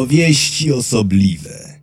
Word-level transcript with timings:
Opowieści 0.00 0.72
osobliwe. 0.72 1.80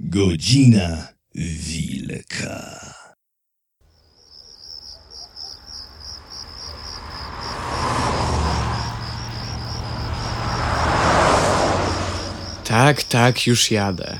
Godzina 0.00 1.08
Wilka. 1.34 2.80
Tak, 12.64 13.02
tak, 13.02 13.46
już 13.46 13.70
jadę. 13.70 14.18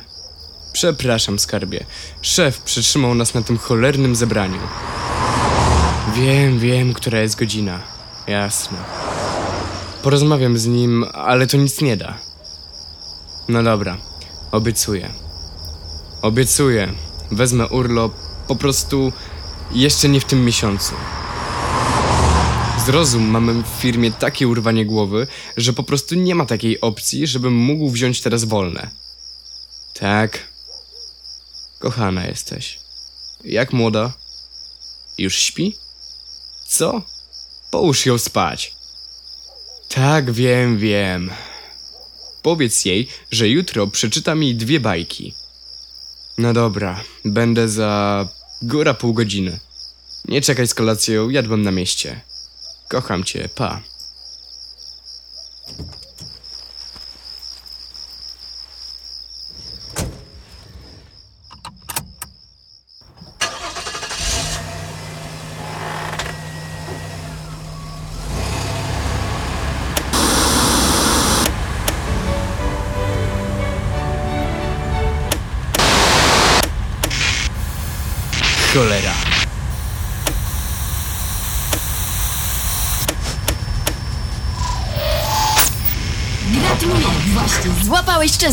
Przepraszam, 0.73 1.39
skarbie. 1.39 1.85
Szef 2.23 2.63
przytrzymał 2.63 3.15
nas 3.15 3.35
na 3.35 3.43
tym 3.43 3.59
cholernym 3.59 4.17
zebraniu. 4.17 4.61
Wiem, 6.15 6.59
wiem, 6.59 6.95
która 6.95 7.21
jest 7.21 7.39
godzina. 7.39 7.81
Jasne. 8.27 8.79
Porozmawiam 10.03 10.59
z 10.59 10.67
nim, 10.67 11.05
ale 11.15 11.47
to 11.47 11.57
nic 11.57 11.81
nie 11.81 11.97
da. 11.97 12.28
No 13.49 13.63
dobra, 13.63 13.97
obiecuję. 14.53 15.11
Obiecuję. 16.23 16.93
Wezmę 17.31 17.69
urlop 17.69 18.13
po 18.49 18.57
prostu 18.57 19.13
jeszcze 19.71 20.09
nie 20.09 20.21
w 20.21 20.25
tym 20.25 20.45
miesiącu. 20.45 20.95
Zrozum, 22.87 23.23
mamy 23.23 23.63
w 23.63 23.67
firmie 23.67 24.13
takie 24.13 24.49
urwanie 24.49 24.87
głowy, 24.87 25.27
że 25.57 25.73
po 25.73 25.83
prostu 25.83 26.15
nie 26.15 26.35
ma 26.35 26.47
takiej 26.47 26.81
opcji, 26.81 27.27
żebym 27.27 27.55
mógł 27.57 27.91
wziąć 27.91 28.21
teraz 28.21 28.45
wolne. 28.45 28.91
Tak. 29.95 30.39
Kochana 31.79 32.27
jesteś. 32.27 32.79
Jak 33.45 33.73
młoda? 33.73 34.13
Już 35.19 35.37
śpi? 35.37 35.77
Co? 36.67 37.03
Połóż 37.71 38.07
ją 38.07 38.19
spać. 38.19 38.75
Tak, 39.89 40.33
wiem, 40.33 40.79
wiem. 40.79 41.31
Powiedz 42.49 42.85
jej, 42.85 43.09
że 43.31 43.49
jutro 43.49 43.87
przeczyta 43.87 44.35
mi 44.35 44.55
dwie 44.55 44.81
bajki. 44.81 45.35
No 46.39 46.53
dobra, 46.53 47.05
będę 47.25 47.69
za 47.69 48.29
góra 48.63 48.95
pół 48.95 49.15
godziny. 49.15 49.59
Nie 50.29 50.41
czekaj 50.41 50.69
z 50.69 50.75
kolacją, 50.75 51.29
jadłem 51.29 51.63
na 51.63 51.71
mieście. 51.71 52.21
Kocham 52.89 53.25
cię, 53.25 53.49
pa. 53.55 53.81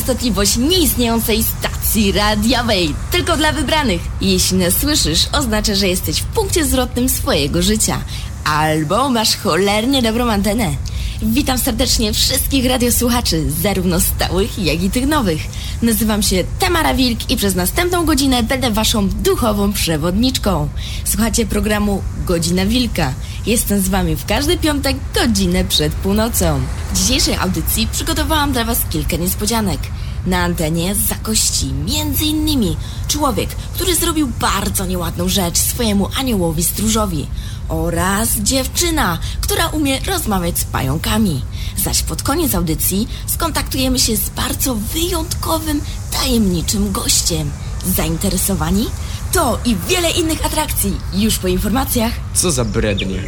Częstotliwość 0.06 0.58
nieistniejącej 0.58 1.44
stacji 1.44 2.12
radiowej. 2.12 2.96
Tylko 3.12 3.38
dla 3.38 3.52
wybranych. 3.52 4.02
Jeśli 4.22 4.58
nas 4.58 4.74
słyszysz, 4.78 5.28
oznacza, 5.34 5.76
że 5.76 5.88
jesteś 5.88 6.22
w 6.22 6.26
punkcie 6.26 6.66
zwrotnym 6.66 7.10
swojego 7.10 7.62
życia. 7.62 8.02
Albo 8.44 9.10
masz 9.10 9.38
cholernie 9.38 10.02
dobrą 10.02 10.32
antenę. 10.32 10.76
Witam 11.22 11.58
serdecznie 11.58 12.14
wszystkich 12.14 12.66
radiosłuchaczy, 12.66 13.52
zarówno 13.62 14.00
stałych, 14.00 14.60
jak 14.60 14.84
i 14.84 14.90
tych 14.90 15.08
nowych. 15.08 15.42
Nazywam 15.82 16.24
się 16.24 16.44
Tamara 16.60 16.94
Wilk 16.94 17.30
i 17.30 17.38
przez 17.38 17.56
następną 17.56 18.06
godzinę 18.06 18.44
będę 18.44 18.72
waszą 18.72 19.10
duchową 19.10 19.74
przewodniczką. 19.74 20.70
Słuchacie 21.06 21.46
programu 21.46 22.04
Godzina 22.26 22.66
Wilka. 22.66 23.14
Jestem 23.46 23.82
z 23.82 23.90
wami 23.90 24.16
w 24.16 24.26
każdy 24.26 24.58
piątek 24.58 24.98
godzinę 25.14 25.66
przed 25.66 25.94
północą. 25.94 26.60
W 26.94 26.98
dzisiejszej 26.98 27.36
audycji 27.36 27.88
przygotowałam 27.92 28.52
dla 28.52 28.64
was 28.64 28.80
kilka 28.90 29.18
niespodzianek. 29.18 29.80
Na 30.26 30.38
antenie 30.38 30.96
zakości 30.96 31.74
między 31.74 32.26
innymi 32.26 32.78
człowiek, 33.08 33.50
który 33.50 33.96
zrobił 33.96 34.28
bardzo 34.40 34.86
nieładną 34.86 35.28
rzecz 35.30 35.58
swojemu 35.58 36.10
aniołowi 36.20 36.64
stróżowi 36.64 37.28
oraz 37.70 38.30
dziewczyna, 38.30 39.20
która 39.42 39.68
umie 39.68 40.00
rozmawiać 40.00 40.60
z 40.60 40.64
pająkami. 40.64 41.42
Zaś 41.78 42.04
pod 42.04 42.24
koniec 42.24 42.56
audycji 42.56 43.08
skontaktujemy 43.28 44.00
się 44.00 44.18
z 44.18 44.30
bardzo 44.30 44.76
wyjątkowym, 44.76 45.82
tajemniczym 46.12 46.92
gościem. 46.92 47.52
Zainteresowani? 47.96 48.86
To 49.32 49.60
i 49.66 49.76
wiele 49.88 50.12
innych 50.12 50.46
atrakcji 50.46 50.94
już 51.14 51.38
po 51.38 51.48
informacjach. 51.48 52.14
Co 52.34 52.52
za 52.52 52.66
brednie. 52.66 53.24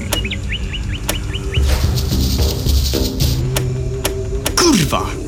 Kurwa! 4.58 5.27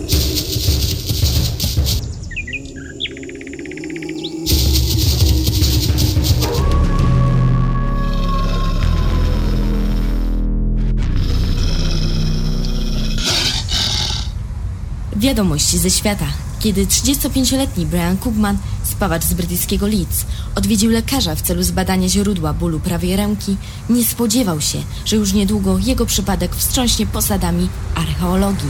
Wiadomości 15.20 15.78
ze 15.78 15.90
świata. 15.90 16.26
Kiedy 16.60 16.86
35-letni 16.86 17.86
Brian 17.86 18.18
Koopman, 18.18 18.58
spawacz 18.84 19.24
z 19.24 19.34
brytyjskiego 19.34 19.88
Leeds, 19.88 20.26
odwiedził 20.56 20.92
lekarza 20.92 21.36
w 21.36 21.42
celu 21.42 21.64
zbadania 21.64 22.10
źródła 22.10 22.54
bólu 22.54 22.80
prawej 22.80 23.16
ręki, 23.16 23.58
nie 23.90 24.06
spodziewał 24.06 24.62
się, 24.62 24.84
że 25.06 25.16
już 25.16 25.34
niedługo 25.34 25.78
jego 25.78 26.06
przypadek 26.06 26.56
wstrząśnie 26.56 27.06
posadami 27.06 27.70
archeologii. 27.96 28.70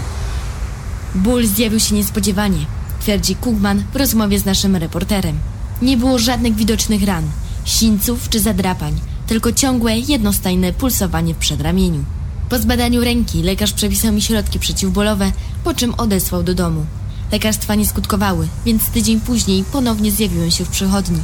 Ból 1.16 1.46
zjawił 1.46 1.80
się 1.80 1.96
niespodziewanie, 1.96 2.66
twierdzi 3.02 3.36
Koopman 3.36 3.84
w 3.94 3.96
rozmowie 3.96 4.40
z 4.40 4.46
naszym 4.46 4.76
reporterem. 4.76 5.40
Nie 5.82 5.98
było 5.98 6.20
żadnych 6.20 6.56
widocznych 6.56 7.04
ran, 7.04 7.24
sińców 7.66 8.30
czy 8.30 8.40
zadrapań, 8.40 9.00
tylko 9.28 9.52
ciągłe, 9.52 9.98
jednostajne 9.98 10.74
pulsowanie 10.74 11.34
w 11.34 11.38
przedramieniu. 11.38 12.04
Po 12.50 12.60
zbadaniu 12.60 13.04
ręki 13.04 13.44
lekarz 13.44 13.74
przepisał 13.74 14.14
mi 14.14 14.22
środki 14.22 14.60
przeciwbólowe, 14.60 15.32
po 15.64 15.74
czym 15.74 15.94
odesłał 15.94 16.44
do 16.44 16.54
domu. 16.56 16.86
Lekarstwa 17.32 17.76
nie 17.76 17.86
skutkowały, 17.88 18.48
więc 18.66 18.90
tydzień 18.90 19.22
później 19.22 19.64
ponownie 19.72 20.12
zjawiłem 20.12 20.52
się 20.52 20.66
w 20.66 20.70
przychodni. 20.70 21.20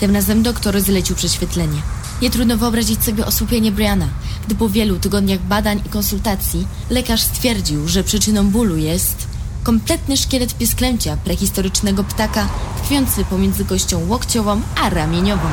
Tym 0.00 0.14
razem 0.14 0.42
doktor 0.42 0.80
zlecił 0.80 1.16
prześwietlenie. 1.16 1.82
Nie 2.22 2.30
trudno 2.30 2.56
wyobrazić 2.56 3.04
sobie 3.04 3.26
osłupienie 3.26 3.72
Briana, 3.72 4.08
gdy 4.46 4.54
po 4.54 4.68
wielu 4.68 4.98
tygodniach 4.98 5.40
badań 5.40 5.82
i 5.86 5.88
konsultacji 5.88 6.66
lekarz 6.90 7.22
stwierdził, 7.22 7.88
że 7.88 8.04
przyczyną 8.04 8.50
bólu 8.50 8.76
jest 8.76 9.26
kompletny 9.62 10.16
szkielet 10.16 10.54
pisklęcia 10.54 11.16
prehistorycznego 11.16 12.04
ptaka 12.04 12.48
tkwiący 12.82 13.24
pomiędzy 13.24 13.64
kością 13.64 14.08
łokciową 14.08 14.60
a 14.82 14.90
ramieniową. 14.90 15.48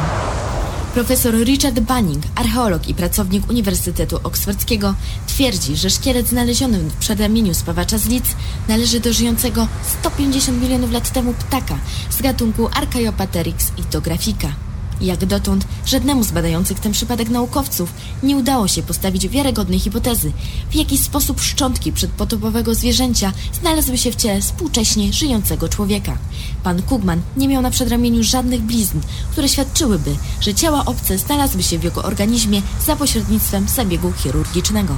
Profesor 0.95 1.33
Richard 1.33 1.79
Bunning, 1.79 2.23
archeolog 2.35 2.87
i 2.87 2.93
pracownik 2.93 3.49
Uniwersytetu 3.49 4.19
Oksfordzkiego, 4.23 4.95
twierdzi, 5.27 5.75
że 5.75 5.89
szkielet 5.89 6.27
znaleziony 6.27 6.79
w 6.79 6.93
przedramieniu 6.93 7.53
spawacza 7.53 7.97
z 7.97 8.07
Leeds 8.09 8.35
należy 8.67 8.99
do 8.99 9.13
żyjącego 9.13 9.67
150 9.99 10.61
milionów 10.61 10.91
lat 10.91 11.11
temu 11.11 11.33
ptaka 11.33 11.77
z 12.09 12.21
gatunku 12.21 12.69
Archaeopteryx 12.73 13.71
itographica. 13.77 14.64
Jak 15.01 15.25
dotąd 15.25 15.67
żadnemu 15.85 16.23
z 16.23 16.31
badających 16.31 16.79
ten 16.79 16.91
przypadek 16.91 17.29
naukowców 17.29 17.93
nie 18.23 18.37
udało 18.37 18.67
się 18.67 18.83
postawić 18.83 19.27
wiarygodnej 19.27 19.79
hipotezy, 19.79 20.31
w 20.69 20.75
jaki 20.75 20.97
sposób 20.97 21.41
szczątki 21.41 21.91
przedpotopowego 21.91 22.75
zwierzęcia 22.75 23.33
znalazły 23.61 23.97
się 23.97 24.11
w 24.11 24.15
ciele 24.15 24.41
współcześnie 24.41 25.13
żyjącego 25.13 25.69
człowieka. 25.69 26.17
Pan 26.63 26.81
Kugman 26.81 27.21
nie 27.37 27.47
miał 27.47 27.61
na 27.61 27.71
przedramieniu 27.71 28.23
żadnych 28.23 28.61
blizn, 28.61 28.99
które 29.31 29.49
świadczyłyby, 29.49 30.15
że 30.41 30.53
ciała 30.53 30.85
obce 30.85 31.17
znalazły 31.17 31.63
się 31.63 31.79
w 31.79 31.83
jego 31.83 32.03
organizmie 32.03 32.61
za 32.85 32.95
pośrednictwem 32.95 33.67
zabiegu 33.67 34.13
chirurgicznego. 34.13 34.97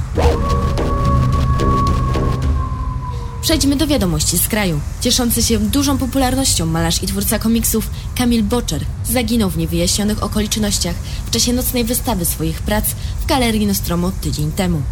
Przejdźmy 3.48 3.76
do 3.76 3.86
wiadomości 3.86 4.38
z 4.38 4.48
kraju. 4.48 4.80
Cieszący 5.00 5.42
się 5.42 5.58
dużą 5.58 5.98
popularnością 5.98 6.66
malarz 6.66 7.02
i 7.02 7.06
twórca 7.06 7.38
komiksów 7.38 7.90
Kamil 8.14 8.42
Boczer 8.42 8.84
zaginął 9.04 9.50
w 9.50 9.56
niewyjaśnionych 9.56 10.22
okolicznościach 10.22 10.94
w 11.26 11.30
czasie 11.30 11.52
nocnej 11.52 11.84
wystawy 11.84 12.24
swoich 12.24 12.62
prac 12.62 12.84
w 13.22 13.26
Galerii 13.26 13.66
Nostromo 13.66 14.12
tydzień 14.20 14.52
temu. 14.52 14.82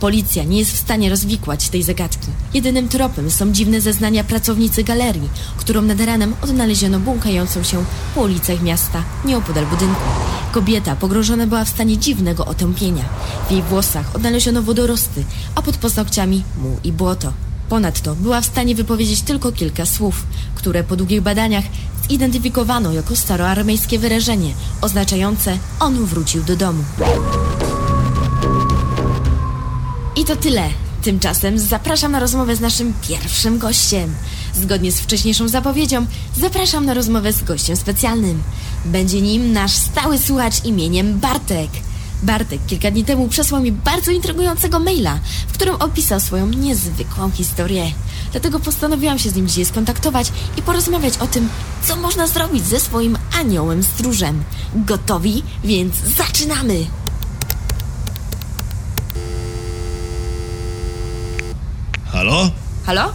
Policja 0.00 0.44
nie 0.44 0.58
jest 0.58 0.72
w 0.72 0.78
stanie 0.78 1.10
rozwikłać 1.10 1.68
tej 1.68 1.82
zagadki. 1.82 2.28
Jedynym 2.54 2.88
tropem 2.88 3.30
są 3.30 3.52
dziwne 3.52 3.80
zeznania 3.80 4.24
pracownicy 4.24 4.84
galerii, 4.84 5.28
którą 5.56 5.82
nad 5.82 6.00
ranem 6.00 6.34
odnaleziono 6.42 7.00
błąkającą 7.00 7.62
się 7.62 7.84
po 8.14 8.20
ulicach 8.20 8.62
miasta 8.62 9.04
nieopodal 9.24 9.66
budynku. 9.66 10.02
Kobieta 10.52 10.96
pogrążona 10.96 11.46
była 11.46 11.64
w 11.64 11.68
stanie 11.68 11.98
dziwnego 11.98 12.46
otępienia. 12.46 13.04
W 13.48 13.50
jej 13.50 13.62
włosach 13.62 14.16
odnaleziono 14.16 14.62
wodorosty, 14.62 15.24
a 15.54 15.62
pod 15.62 15.76
paznokciami 15.76 16.42
muł 16.62 16.76
i 16.84 16.92
błoto. 16.92 17.45
Ponadto 17.68 18.14
była 18.14 18.40
w 18.40 18.46
stanie 18.46 18.74
wypowiedzieć 18.74 19.22
tylko 19.22 19.52
kilka 19.52 19.86
słów, 19.86 20.26
które 20.54 20.84
po 20.84 20.96
długich 20.96 21.20
badaniach 21.20 21.64
zidentyfikowano 22.10 22.92
jako 22.92 23.16
staroarmejskie 23.16 23.98
wyrażenie 23.98 24.54
oznaczające 24.80 25.58
on 25.80 26.04
wrócił 26.04 26.42
do 26.42 26.56
domu. 26.56 26.84
I 30.16 30.24
to 30.24 30.36
tyle. 30.36 30.68
Tymczasem 31.02 31.58
zapraszam 31.58 32.12
na 32.12 32.20
rozmowę 32.20 32.56
z 32.56 32.60
naszym 32.60 32.94
pierwszym 33.08 33.58
gościem. 33.58 34.14
Zgodnie 34.54 34.92
z 34.92 35.00
wcześniejszą 35.00 35.48
zapowiedzią, 35.48 36.06
zapraszam 36.36 36.86
na 36.86 36.94
rozmowę 36.94 37.32
z 37.32 37.44
gościem 37.44 37.76
specjalnym. 37.76 38.42
Będzie 38.84 39.20
nim 39.20 39.52
nasz 39.52 39.72
stały 39.72 40.18
słuchacz 40.18 40.64
imieniem 40.64 41.18
Bartek. 41.18 41.70
Bartek 42.22 42.60
kilka 42.66 42.90
dni 42.90 43.04
temu 43.04 43.28
przesłał 43.28 43.62
mi 43.62 43.72
bardzo 43.72 44.10
intrygującego 44.10 44.78
maila, 44.78 45.18
w 45.48 45.52
którym 45.52 45.74
opisał 45.74 46.20
swoją 46.20 46.46
niezwykłą 46.46 47.30
historię. 47.30 47.92
Dlatego 48.32 48.60
postanowiłam 48.60 49.18
się 49.18 49.30
z 49.30 49.34
nim 49.34 49.48
dzisiaj 49.48 49.64
skontaktować 49.64 50.32
i 50.56 50.62
porozmawiać 50.62 51.18
o 51.18 51.26
tym, 51.26 51.48
co 51.84 51.96
można 51.96 52.26
zrobić 52.26 52.66
ze 52.66 52.80
swoim 52.80 53.18
aniołem 53.40 53.82
stróżem. 53.82 54.44
Gotowi? 54.74 55.42
Więc 55.64 55.94
zaczynamy! 56.16 56.86
Halo? 62.12 62.50
Halo? 62.86 63.12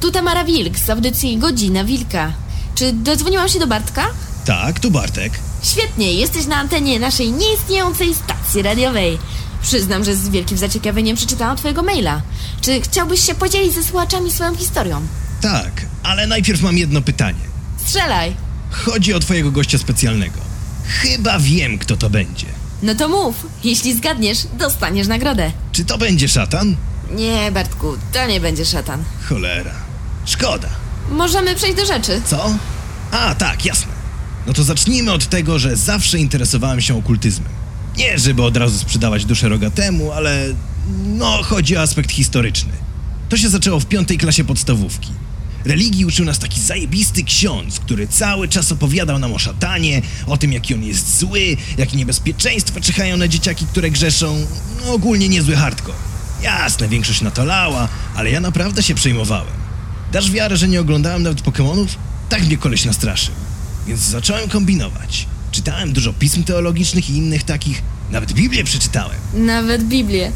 Tu 0.00 0.10
Tamara 0.10 0.44
Wilk 0.44 0.78
z 0.78 0.90
audycji 0.90 1.38
Godzina 1.38 1.84
Wilka. 1.84 2.32
Czy 2.74 2.92
dodzwoniłam 2.92 3.48
się 3.48 3.58
do 3.58 3.66
Bartka? 3.66 4.06
Tak, 4.44 4.80
tu 4.80 4.90
Bartek. 4.90 5.32
Świetnie, 5.62 6.12
jesteś 6.12 6.46
na 6.46 6.56
antenie 6.56 6.98
naszej 7.00 7.32
nieistniejącej 7.32 8.14
stacji 8.14 8.62
radiowej. 8.62 9.18
Przyznam, 9.62 10.04
że 10.04 10.16
z 10.16 10.28
wielkim 10.28 10.58
zaciekawieniem 10.58 11.16
przeczytałam 11.16 11.56
twojego 11.56 11.82
maila. 11.82 12.22
Czy 12.60 12.80
chciałbyś 12.80 13.20
się 13.26 13.34
podzielić 13.34 13.74
ze 13.74 13.82
słuchaczami 13.82 14.32
swoją 14.32 14.56
historią? 14.56 15.00
Tak, 15.40 15.86
ale 16.02 16.26
najpierw 16.26 16.62
mam 16.62 16.78
jedno 16.78 17.02
pytanie. 17.02 17.40
Strzelaj! 17.86 18.36
Chodzi 18.70 19.14
o 19.14 19.20
twojego 19.20 19.50
gościa 19.50 19.78
specjalnego. 19.78 20.38
Chyba 21.02 21.38
wiem, 21.38 21.78
kto 21.78 21.96
to 21.96 22.10
będzie. 22.10 22.46
No 22.82 22.94
to 22.94 23.08
mów. 23.08 23.34
Jeśli 23.64 23.96
zgadniesz, 23.96 24.38
dostaniesz 24.58 25.06
nagrodę. 25.08 25.52
Czy 25.72 25.84
to 25.84 25.98
będzie 25.98 26.28
szatan? 26.28 26.76
Nie, 27.10 27.52
Bartku, 27.52 27.96
to 28.12 28.26
nie 28.26 28.40
będzie 28.40 28.64
szatan. 28.64 29.04
Cholera. 29.28 29.72
Szkoda. 30.24 30.68
Możemy 31.10 31.54
przejść 31.54 31.76
do 31.76 31.86
rzeczy. 31.86 32.22
Co? 32.26 32.54
A, 33.10 33.34
tak, 33.34 33.64
jasne. 33.64 33.99
No 34.46 34.52
to 34.52 34.64
zacznijmy 34.64 35.12
od 35.12 35.28
tego, 35.28 35.58
że 35.58 35.76
zawsze 35.76 36.18
interesowałem 36.18 36.80
się 36.80 36.98
okultyzmem. 36.98 37.48
Nie, 37.96 38.18
żeby 38.18 38.42
od 38.42 38.56
razu 38.56 38.78
sprzedawać 38.78 39.24
duszę 39.24 39.48
rogatemu, 39.48 40.12
ale 40.12 40.54
no, 41.06 41.42
chodzi 41.42 41.76
o 41.76 41.80
aspekt 41.80 42.12
historyczny. 42.12 42.72
To 43.28 43.36
się 43.36 43.48
zaczęło 43.48 43.80
w 43.80 43.86
piątej 43.86 44.18
klasie 44.18 44.44
podstawówki. 44.44 45.08
Religii 45.64 46.04
uczył 46.04 46.24
nas 46.24 46.38
taki 46.38 46.60
zajebisty 46.60 47.24
ksiądz, 47.24 47.80
który 47.80 48.08
cały 48.08 48.48
czas 48.48 48.72
opowiadał 48.72 49.18
nam 49.18 49.32
o 49.32 49.38
szatanie, 49.38 50.02
o 50.26 50.36
tym, 50.36 50.52
jaki 50.52 50.74
on 50.74 50.84
jest 50.84 51.18
zły, 51.18 51.56
jakie 51.78 51.96
niebezpieczeństwa 51.96 52.80
czyhają 52.80 53.16
na 53.16 53.28
dzieciaki, 53.28 53.66
które 53.66 53.90
grzeszą. 53.90 54.46
No, 54.80 54.92
ogólnie 54.92 55.28
niezły 55.28 55.56
hardcore. 55.56 55.98
Jasne, 56.42 56.88
większość 56.88 57.20
na 57.20 57.30
to 57.30 57.44
lała, 57.44 57.88
ale 58.16 58.30
ja 58.30 58.40
naprawdę 58.40 58.82
się 58.82 58.94
przejmowałem. 58.94 59.52
Dasz 60.12 60.30
wiarę, 60.30 60.56
że 60.56 60.68
nie 60.68 60.80
oglądałem 60.80 61.22
nawet 61.22 61.42
Pokémonów? 61.42 61.86
Tak 62.28 62.46
mnie 62.46 62.56
koleś 62.56 62.84
nastraszył. 62.84 63.34
Więc 63.86 64.00
zacząłem 64.00 64.48
kombinować. 64.48 65.26
Czytałem 65.50 65.92
dużo 65.92 66.12
pism 66.12 66.44
teologicznych 66.44 67.10
i 67.10 67.16
innych 67.16 67.42
takich. 67.42 67.82
Nawet 68.10 68.32
Biblię 68.32 68.64
przeczytałem. 68.64 69.16
Nawet 69.34 69.84
Biblię. 69.84 70.32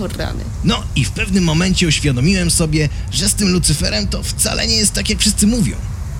O 0.00 0.06
rany. 0.06 0.44
No 0.64 0.82
i 0.96 1.04
w 1.04 1.10
pewnym 1.10 1.44
momencie 1.44 1.88
uświadomiłem 1.88 2.50
sobie, 2.50 2.88
że 3.12 3.28
z 3.28 3.34
tym 3.34 3.48
Lucyferem 3.48 4.08
to 4.08 4.22
wcale 4.22 4.66
nie 4.66 4.74
jest 4.74 4.92
tak, 4.92 5.10
jak 5.10 5.18
wszyscy 5.18 5.46
mówią. 5.46 5.76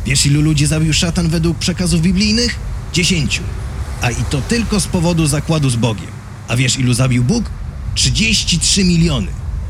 Wiesz, 0.06 0.26
ilu 0.26 0.40
ludzi 0.40 0.66
zabił 0.66 0.92
szatan 0.92 1.28
według 1.28 1.58
przekazów 1.58 2.00
biblijnych? 2.02 2.58
Dziesięciu. 2.92 3.42
A 4.02 4.10
i 4.10 4.24
to 4.30 4.40
tylko 4.42 4.80
z 4.80 4.86
powodu 4.86 5.26
zakładu 5.26 5.70
z 5.70 5.76
Bogiem. 5.76 6.06
A 6.48 6.56
wiesz, 6.56 6.78
ilu 6.78 6.94
zabił 6.94 7.24
Bóg? 7.24 7.44
33 7.94 8.84
miliony. 8.84 9.26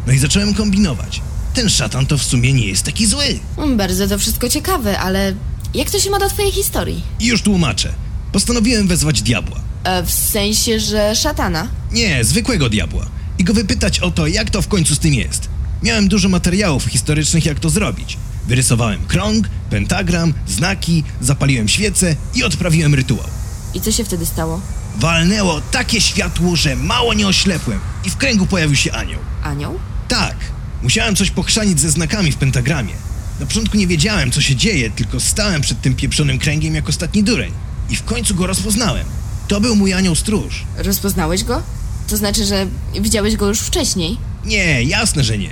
No 0.06 0.12
i 0.12 0.18
zacząłem 0.18 0.54
kombinować. 0.54 1.20
Ten 1.54 1.68
szatan 1.68 2.06
to 2.06 2.18
w 2.18 2.22
sumie 2.24 2.52
nie 2.52 2.66
jest 2.66 2.82
taki 2.82 3.06
zły. 3.06 3.24
Mm, 3.58 3.76
Bardzo 3.76 4.08
to 4.08 4.18
wszystko 4.18 4.48
ciekawe, 4.48 4.98
ale 4.98 5.34
jak 5.74 5.90
to 5.90 5.98
się 5.98 6.10
ma 6.10 6.18
do 6.18 6.28
twojej 6.28 6.52
historii? 6.52 7.02
Już 7.20 7.42
tłumaczę. 7.42 7.92
Postanowiłem 8.32 8.88
wezwać 8.88 9.22
diabła. 9.22 9.60
E, 9.84 10.02
w 10.02 10.10
sensie, 10.10 10.80
że 10.80 11.14
szatana? 11.16 11.68
Nie, 11.92 12.24
zwykłego 12.24 12.68
diabła. 12.68 13.06
I 13.38 13.44
go 13.44 13.54
wypytać 13.54 14.00
o 14.00 14.10
to, 14.10 14.26
jak 14.26 14.50
to 14.50 14.62
w 14.62 14.68
końcu 14.68 14.94
z 14.94 14.98
tym 14.98 15.14
jest. 15.14 15.48
Miałem 15.82 16.08
dużo 16.08 16.28
materiałów 16.28 16.84
historycznych, 16.84 17.46
jak 17.46 17.60
to 17.60 17.70
zrobić. 17.70 18.18
Wyrysowałem 18.46 19.06
krąg, 19.06 19.48
pentagram, 19.70 20.34
znaki, 20.48 21.04
zapaliłem 21.20 21.68
świecę 21.68 22.16
i 22.34 22.44
odprawiłem 22.44 22.94
rytuał. 22.94 23.26
I 23.74 23.80
co 23.80 23.92
się 23.92 24.04
wtedy 24.04 24.26
stało? 24.26 24.60
Walnęło 24.96 25.60
takie 25.60 26.00
światło, 26.00 26.56
że 26.56 26.76
mało 26.76 27.14
nie 27.14 27.26
oślepłem 27.26 27.80
i 28.04 28.10
w 28.10 28.16
kręgu 28.16 28.46
pojawił 28.46 28.76
się 28.76 28.92
anioł. 28.92 29.20
Anioł? 29.42 29.78
Tak, 30.08 30.36
musiałem 30.82 31.16
coś 31.16 31.30
pochrzanić 31.30 31.80
ze 31.80 31.90
znakami 31.90 32.32
w 32.32 32.36
pentagramie. 32.36 32.94
Na 33.42 33.46
początku 33.46 33.76
nie 33.76 33.86
wiedziałem, 33.86 34.30
co 34.30 34.40
się 34.40 34.56
dzieje, 34.56 34.90
tylko 34.90 35.20
stałem 35.20 35.62
przed 35.62 35.80
tym 35.80 35.94
pieprzonym 35.94 36.38
kręgiem 36.38 36.74
jak 36.74 36.88
ostatni 36.88 37.22
dureń. 37.22 37.52
I 37.90 37.96
w 37.96 38.04
końcu 38.04 38.34
go 38.34 38.46
rozpoznałem. 38.46 39.06
To 39.48 39.60
był 39.60 39.76
mój 39.76 39.92
anioł 39.92 40.14
stróż. 40.14 40.64
Rozpoznałeś 40.76 41.44
go? 41.44 41.62
To 42.08 42.16
znaczy, 42.16 42.44
że 42.44 42.66
widziałeś 43.00 43.36
go 43.36 43.48
już 43.48 43.60
wcześniej? 43.60 44.18
Nie, 44.44 44.82
jasne, 44.82 45.24
że 45.24 45.38
nie. 45.38 45.50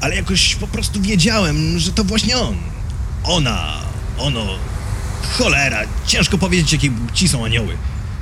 Ale 0.00 0.16
jakoś 0.16 0.56
po 0.56 0.66
prostu 0.66 1.00
wiedziałem, 1.00 1.78
że 1.78 1.92
to 1.92 2.04
właśnie 2.04 2.38
on. 2.38 2.56
Ona, 3.24 3.72
ono. 4.18 4.46
Cholera, 5.38 5.80
ciężko 6.06 6.38
powiedzieć, 6.38 6.72
jakie 6.72 6.90
ci 7.14 7.28
są 7.28 7.44
anioły. 7.44 7.76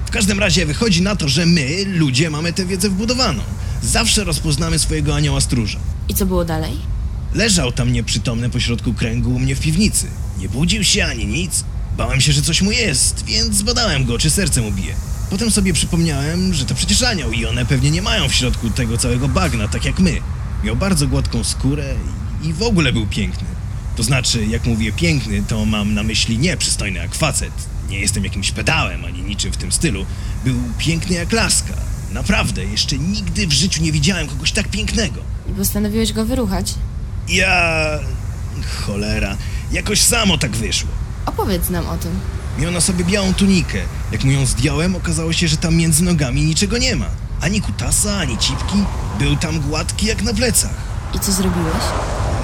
W 0.06 0.10
każdym 0.10 0.40
razie 0.40 0.66
wychodzi 0.66 1.02
na 1.02 1.16
to, 1.16 1.28
że 1.28 1.46
my, 1.46 1.84
ludzie, 1.86 2.30
mamy 2.30 2.52
tę 2.52 2.66
wiedzę 2.66 2.88
wbudowaną. 2.90 3.42
Zawsze 3.82 4.24
rozpoznamy 4.24 4.78
swojego 4.78 5.14
anioła 5.14 5.40
stróża. 5.40 5.78
I 6.08 6.14
co 6.14 6.26
było 6.26 6.44
dalej? 6.44 6.97
Leżał 7.34 7.72
tam 7.72 7.92
nieprzytomny 7.92 8.50
pośrodku 8.50 8.94
kręgu 8.94 9.34
u 9.34 9.38
mnie 9.38 9.56
w 9.56 9.60
piwnicy. 9.60 10.06
Nie 10.38 10.48
budził 10.48 10.84
się 10.84 11.04
ani 11.04 11.26
nic. 11.26 11.64
Bałem 11.96 12.20
się, 12.20 12.32
że 12.32 12.42
coś 12.42 12.62
mu 12.62 12.72
jest, 12.72 13.24
więc 13.24 13.56
zbadałem 13.56 14.04
go, 14.04 14.18
czy 14.18 14.30
serce 14.30 14.60
mu 14.60 14.72
bije. 14.72 14.94
Potem 15.30 15.50
sobie 15.50 15.72
przypomniałem, 15.72 16.54
że 16.54 16.64
to 16.64 16.74
przecież 16.74 17.02
anioł 17.02 17.32
i 17.32 17.46
one 17.46 17.66
pewnie 17.66 17.90
nie 17.90 18.02
mają 18.02 18.28
w 18.28 18.34
środku 18.34 18.70
tego 18.70 18.98
całego 18.98 19.28
bagna, 19.28 19.68
tak 19.68 19.84
jak 19.84 19.98
my. 19.98 20.20
Miał 20.64 20.76
bardzo 20.76 21.06
gładką 21.08 21.44
skórę 21.44 21.94
i 22.42 22.52
w 22.52 22.62
ogóle 22.62 22.92
był 22.92 23.06
piękny. 23.06 23.48
To 23.96 24.02
znaczy, 24.02 24.46
jak 24.46 24.66
mówię 24.66 24.92
piękny, 24.92 25.42
to 25.48 25.64
mam 25.66 25.94
na 25.94 26.02
myśli 26.02 26.38
nie 26.38 26.56
przystojny 26.56 26.98
jak 26.98 27.14
facet. 27.14 27.52
Nie 27.88 28.00
jestem 28.00 28.24
jakimś 28.24 28.50
pedałem 28.50 29.04
ani 29.04 29.22
niczym 29.22 29.52
w 29.52 29.56
tym 29.56 29.72
stylu. 29.72 30.06
Był 30.44 30.54
piękny 30.78 31.16
jak 31.16 31.32
laska. 31.32 31.74
Naprawdę, 32.12 32.64
jeszcze 32.64 32.98
nigdy 32.98 33.46
w 33.46 33.52
życiu 33.52 33.82
nie 33.82 33.92
widziałem 33.92 34.26
kogoś 34.26 34.52
tak 34.52 34.68
pięknego. 34.68 35.20
I 35.50 35.52
postanowiłeś 35.52 36.12
go 36.12 36.24
wyruchać? 36.26 36.74
Ja. 37.28 37.98
Cholera. 38.86 39.36
Jakoś 39.72 40.00
samo 40.02 40.38
tak 40.38 40.56
wyszło. 40.56 40.90
Opowiedz 41.26 41.70
nam 41.70 41.86
o 41.86 41.96
tym. 41.96 42.10
Miał 42.58 42.70
na 42.70 42.80
sobie 42.80 43.04
białą 43.04 43.34
tunikę. 43.34 43.78
Jak 44.12 44.24
mu 44.24 44.30
ją 44.30 44.46
zdjąłem, 44.46 44.96
okazało 44.96 45.32
się, 45.32 45.48
że 45.48 45.56
tam 45.56 45.76
między 45.76 46.04
nogami 46.04 46.44
niczego 46.44 46.78
nie 46.78 46.96
ma. 46.96 47.06
Ani 47.40 47.60
kutasa, 47.60 48.16
ani 48.16 48.38
cipki. 48.38 48.84
Był 49.18 49.36
tam 49.36 49.60
gładki 49.60 50.06
jak 50.06 50.22
na 50.22 50.34
plecach. 50.34 50.74
I 51.14 51.18
co 51.20 51.32
zrobiłeś? 51.32 51.74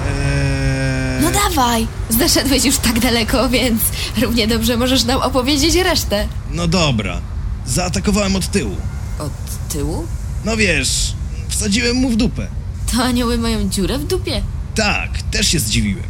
Eee... 0.07 1.23
No 1.23 1.31
dawaj! 1.31 1.87
Zaszedłeś 2.09 2.65
już 2.65 2.77
tak 2.77 2.99
daleko, 2.99 3.49
więc 3.49 3.81
równie 4.21 4.47
dobrze 4.47 4.77
możesz 4.77 5.03
nam 5.03 5.21
opowiedzieć 5.21 5.75
resztę. 5.75 6.27
No 6.51 6.67
dobra. 6.67 7.21
Zaatakowałem 7.65 8.35
od 8.35 8.51
tyłu. 8.51 8.75
Od 9.19 9.31
tyłu? 9.73 10.07
No 10.45 10.57
wiesz, 10.57 11.13
wsadziłem 11.49 11.95
mu 11.95 12.09
w 12.09 12.15
dupę. 12.15 12.47
To 12.95 13.03
anioły 13.03 13.37
mają 13.37 13.69
dziurę 13.69 13.99
w 13.99 14.03
dupie. 14.07 14.41
Tak, 14.75 15.21
też 15.21 15.47
się 15.47 15.59
zdziwiłem. 15.59 16.03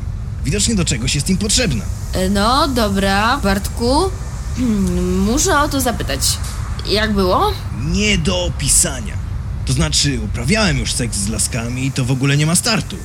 Widocznie 0.45 0.75
do 0.75 0.85
czegoś 0.85 1.15
jest 1.15 1.29
im 1.29 1.37
potrzebna. 1.37 1.83
E, 2.13 2.29
No, 2.29 2.67
dobra, 2.67 3.37
Bartku. 3.43 3.95
Hmm, 4.57 5.19
Muszę 5.19 5.59
o 5.59 5.69
to 5.69 5.81
zapytać. 5.81 6.21
Jak 6.89 7.13
było? 7.13 7.53
Nie 7.91 8.17
do 8.17 8.45
opisania. 8.45 9.13
To 9.65 9.73
znaczy, 9.73 10.19
uprawiałem 10.25 10.77
już 10.77 10.93
seks 10.93 11.17
z 11.17 11.27
laskami 11.27 11.85
i 11.85 11.91
to 11.91 12.05
w 12.05 12.11
ogóle 12.11 12.37
nie 12.37 12.45
ma 12.45 12.55
startu. 12.55 12.95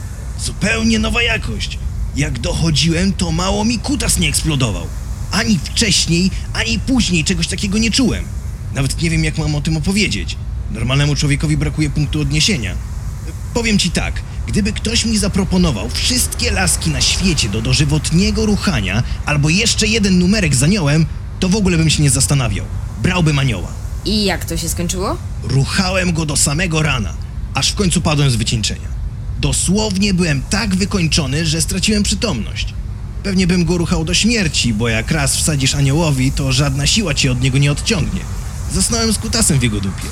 Zupełnie 0.41 0.99
nowa 0.99 1.23
jakość. 1.23 1.79
Jak 2.17 2.39
dochodziłem, 2.39 3.13
to 3.13 3.33
mało 3.33 3.65
mi 3.65 3.79
kutas 3.79 4.19
nie 4.19 4.29
eksplodował. 4.29 4.87
Ani 5.33 5.59
wcześniej, 5.65 6.31
ani 6.53 6.79
później 6.79 7.25
czegoś 7.25 7.47
takiego 7.47 7.79
nie 7.79 7.91
czułem. 7.91 8.25
Nawet 8.75 9.03
nie 9.03 9.11
wiem, 9.11 9.25
jak 9.25 9.39
mam 9.39 9.55
o 9.55 9.61
tym 9.61 9.77
opowiedzieć. 9.77 10.37
Normalnemu 10.71 11.17
człowiekowi 11.17 11.57
brakuje 11.57 11.91
punktu 11.91 12.21
odniesienia. 12.21 12.75
Powiem 13.55 13.79
ci 13.79 13.91
tak, 13.91 14.23
gdyby 14.51 14.73
ktoś 14.73 15.05
mi 15.05 15.19
zaproponował 15.19 15.89
wszystkie 15.91 16.51
laski 16.51 16.91
na 16.91 17.01
świecie 17.01 17.49
do 17.49 17.63
dożywotniego 17.63 18.47
ruchania, 18.47 19.03
albo 19.27 19.49
jeszcze 19.49 19.87
jeden 19.87 20.19
numerek 20.19 20.55
z 20.55 20.63
aniołem, 20.63 21.07
to 21.41 21.49
w 21.49 21.57
ogóle 21.57 21.77
bym 21.77 21.91
się 21.91 22.03
nie 22.03 22.11
zastanawiał. 22.11 22.67
Brałbym 23.03 23.39
anioła. 23.39 23.69
I 24.05 24.25
jak 24.25 24.45
to 24.45 24.57
się 24.57 24.69
skończyło? 24.69 25.17
Ruchałem 25.43 26.13
go 26.13 26.27
do 26.27 26.37
samego 26.37 26.83
rana, 26.83 27.13
aż 27.55 27.71
w 27.71 27.75
końcu 27.75 28.01
padłem 28.01 28.31
z 28.31 28.37
wycieńczenia. 28.37 28.89
Dosłownie 29.41 30.15
byłem 30.15 30.43
tak 30.43 30.77
wykończony, 30.77 31.47
że 31.47 31.61
straciłem 31.61 32.03
przytomność. 32.03 32.75
Pewnie 33.23 33.47
bym 33.47 33.65
go 33.65 33.79
ruchał 33.79 34.05
do 34.05 34.15
śmierci, 34.15 34.75
bo 34.75 34.89
jak 34.89 35.11
raz 35.11 35.37
wsadzisz 35.37 35.75
aniołowi, 35.75 36.33
to 36.33 36.53
żadna 36.53 36.87
siła 36.87 37.15
cię 37.15 37.33
od 37.33 37.41
niego 37.41 37.59
nie 37.59 37.73
odciągnie. 37.73 38.21
Zasnąłem 38.73 39.13
z 39.13 39.19
kutasem 39.19 39.59
w 39.59 39.63
jego 39.63 39.81
dupie. 39.81 40.07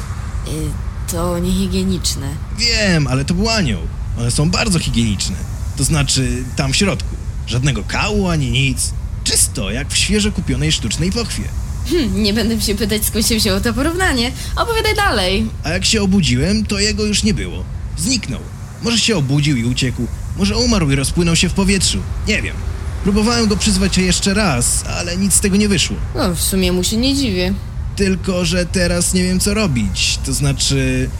Y, 0.48 1.10
to 1.12 1.38
niehigieniczne. 1.38 2.28
Wiem, 2.58 3.06
ale 3.06 3.24
to 3.24 3.34
był 3.34 3.48
anioł. 3.48 3.80
One 4.18 4.30
są 4.30 4.50
bardzo 4.50 4.78
higieniczne. 4.78 5.36
To 5.76 5.84
znaczy, 5.84 6.44
tam 6.56 6.72
w 6.72 6.76
środku. 6.76 7.16
Żadnego 7.46 7.82
kału 7.82 8.28
ani 8.28 8.50
nic. 8.50 8.90
Czysto, 9.24 9.70
jak 9.70 9.88
w 9.88 9.96
świeżo 9.96 10.32
kupionej 10.32 10.72
sztucznej 10.72 11.12
pochwie. 11.12 11.42
Hm, 11.90 12.22
nie 12.22 12.34
będę 12.34 12.60
się 12.60 12.74
pytać, 12.74 13.04
skąd 13.04 13.26
się 13.26 13.36
wzięło 13.36 13.60
to 13.60 13.74
porównanie. 13.74 14.32
Opowiadaj 14.56 14.94
dalej. 14.94 15.46
A 15.64 15.70
jak 15.70 15.84
się 15.84 16.02
obudziłem, 16.02 16.66
to 16.66 16.78
jego 16.78 17.04
już 17.04 17.22
nie 17.22 17.34
było. 17.34 17.64
Zniknął. 17.98 18.40
Może 18.82 18.98
się 18.98 19.16
obudził 19.16 19.56
i 19.56 19.64
uciekł, 19.64 20.06
może 20.36 20.56
umarł 20.56 20.90
i 20.90 20.94
rozpłynął 20.94 21.36
się 21.36 21.48
w 21.48 21.52
powietrzu. 21.52 21.98
Nie 22.28 22.42
wiem. 22.42 22.56
Próbowałem 23.02 23.48
go 23.48 23.56
przyzwać 23.56 23.98
jeszcze 23.98 24.34
raz, 24.34 24.84
ale 24.98 25.16
nic 25.16 25.34
z 25.34 25.40
tego 25.40 25.56
nie 25.56 25.68
wyszło. 25.68 25.96
No, 26.14 26.34
w 26.34 26.40
sumie 26.40 26.72
mu 26.72 26.84
się 26.84 26.96
nie 26.96 27.14
dziwię. 27.14 27.54
Tylko, 27.96 28.44
że 28.44 28.66
teraz 28.66 29.14
nie 29.14 29.22
wiem 29.22 29.40
co 29.40 29.54
robić. 29.54 30.18
To 30.26 30.32
znaczy, 30.32 31.10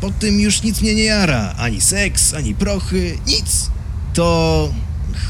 po 0.00 0.10
tym 0.10 0.40
już 0.40 0.62
nic 0.62 0.80
mnie 0.80 0.94
nie 0.94 1.04
jara. 1.04 1.54
Ani 1.58 1.80
seks, 1.80 2.34
ani 2.34 2.54
prochy, 2.54 3.18
nic. 3.26 3.70
To. 4.14 4.72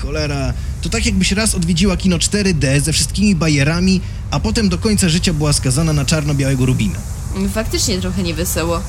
cholera. 0.02 0.52
To 0.82 0.88
tak 0.88 1.06
jakbyś 1.06 1.32
raz 1.32 1.54
odwiedziła 1.54 1.96
kino 1.96 2.16
4D 2.18 2.80
ze 2.80 2.92
wszystkimi 2.92 3.34
bajerami, 3.34 4.00
a 4.30 4.40
potem 4.40 4.68
do 4.68 4.78
końca 4.78 5.08
życia 5.08 5.32
była 5.32 5.52
skazana 5.52 5.92
na 5.92 6.04
czarno-białego 6.04 6.66
rubina. 6.66 6.98
Faktycznie 7.54 7.98
trochę 8.00 8.22
niewesoło. 8.22 8.80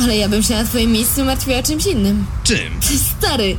Ale 0.00 0.16
ja 0.16 0.28
bym 0.28 0.42
się 0.42 0.54
na 0.54 0.64
twoim 0.64 0.92
miejscu 0.92 1.24
martwiła 1.24 1.62
czymś 1.62 1.86
innym. 1.86 2.26
Czym? 2.44 2.72
Stary, 3.18 3.56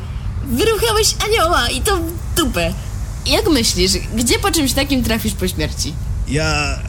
wyruchałeś 0.47 1.15
anioła 1.25 1.69
i 1.69 1.81
to 1.81 1.97
w 1.97 2.11
dupę. 2.37 2.73
Jak 3.25 3.49
myślisz, 3.49 3.91
gdzie 4.15 4.39
po 4.39 4.51
czymś 4.51 4.73
takim 4.73 5.03
trafisz 5.03 5.33
po 5.33 5.47
śmierci? 5.47 5.93
Ja. 6.27 6.79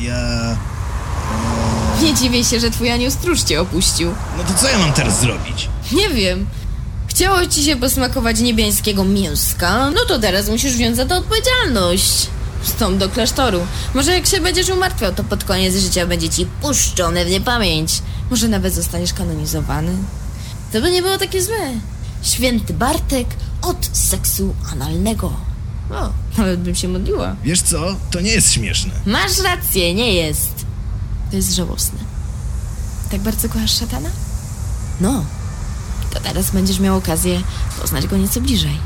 y, 0.00 0.04
ja. 0.04 0.56
Nie 2.02 2.14
dziwię 2.14 2.44
się, 2.44 2.60
że 2.60 2.70
twój 2.70 2.90
anioł 2.90 3.10
stróż 3.10 3.42
cię 3.42 3.60
opuścił. 3.60 4.14
No 4.36 4.44
to 4.44 4.54
co 4.54 4.68
ja 4.68 4.78
mam 4.78 4.92
teraz 4.92 5.20
zrobić? 5.20 5.68
Nie 5.92 6.08
wiem. 6.08 6.46
Chciało 7.06 7.46
ci 7.46 7.64
się 7.64 7.76
posmakować 7.76 8.40
niebiańskiego 8.40 9.04
mięska, 9.04 9.90
no 9.90 10.04
to 10.08 10.18
teraz 10.18 10.48
musisz 10.48 10.72
wziąć 10.72 10.96
za 10.96 11.06
to 11.06 11.16
odpowiedzialność. 11.16 12.26
Stąd 12.62 12.98
do 12.98 13.08
klasztoru. 13.08 13.60
Może 13.94 14.12
jak 14.12 14.26
się 14.26 14.40
będziesz 14.40 14.68
umartwiał, 14.68 15.14
to 15.14 15.24
pod 15.24 15.44
koniec 15.44 15.76
życia 15.76 16.06
będzie 16.06 16.28
ci 16.28 16.46
puszczone 16.46 17.24
w 17.24 17.30
niepamięć. 17.30 17.92
Może 18.30 18.48
nawet 18.48 18.74
zostaniesz 18.74 19.12
kanonizowany. 19.12 19.92
To 20.72 20.80
by 20.80 20.90
nie 20.90 21.02
było 21.02 21.18
takie 21.18 21.42
złe. 21.42 21.70
Święty 22.22 22.74
Bartek 22.74 23.26
od 23.62 23.88
seksu 23.92 24.54
analnego. 24.72 25.32
O, 25.90 26.10
nawet 26.38 26.60
bym 26.60 26.74
się 26.74 26.88
modliła. 26.88 27.36
Wiesz 27.44 27.62
co? 27.62 27.96
To 28.10 28.20
nie 28.20 28.30
jest 28.30 28.52
śmieszne. 28.52 28.92
Masz 29.06 29.38
rację, 29.38 29.94
nie 29.94 30.12
jest. 30.14 30.71
To 31.32 31.36
jest 31.36 31.54
żałosne. 31.54 31.98
Tak 33.10 33.20
bardzo 33.20 33.48
kochasz 33.48 33.78
szatana? 33.78 34.08
No, 35.00 35.24
to 36.10 36.20
teraz 36.20 36.50
będziesz 36.50 36.78
miał 36.80 36.96
okazję 36.96 37.40
poznać 37.80 38.06
go 38.06 38.16
nieco 38.16 38.40
bliżej. 38.40 38.78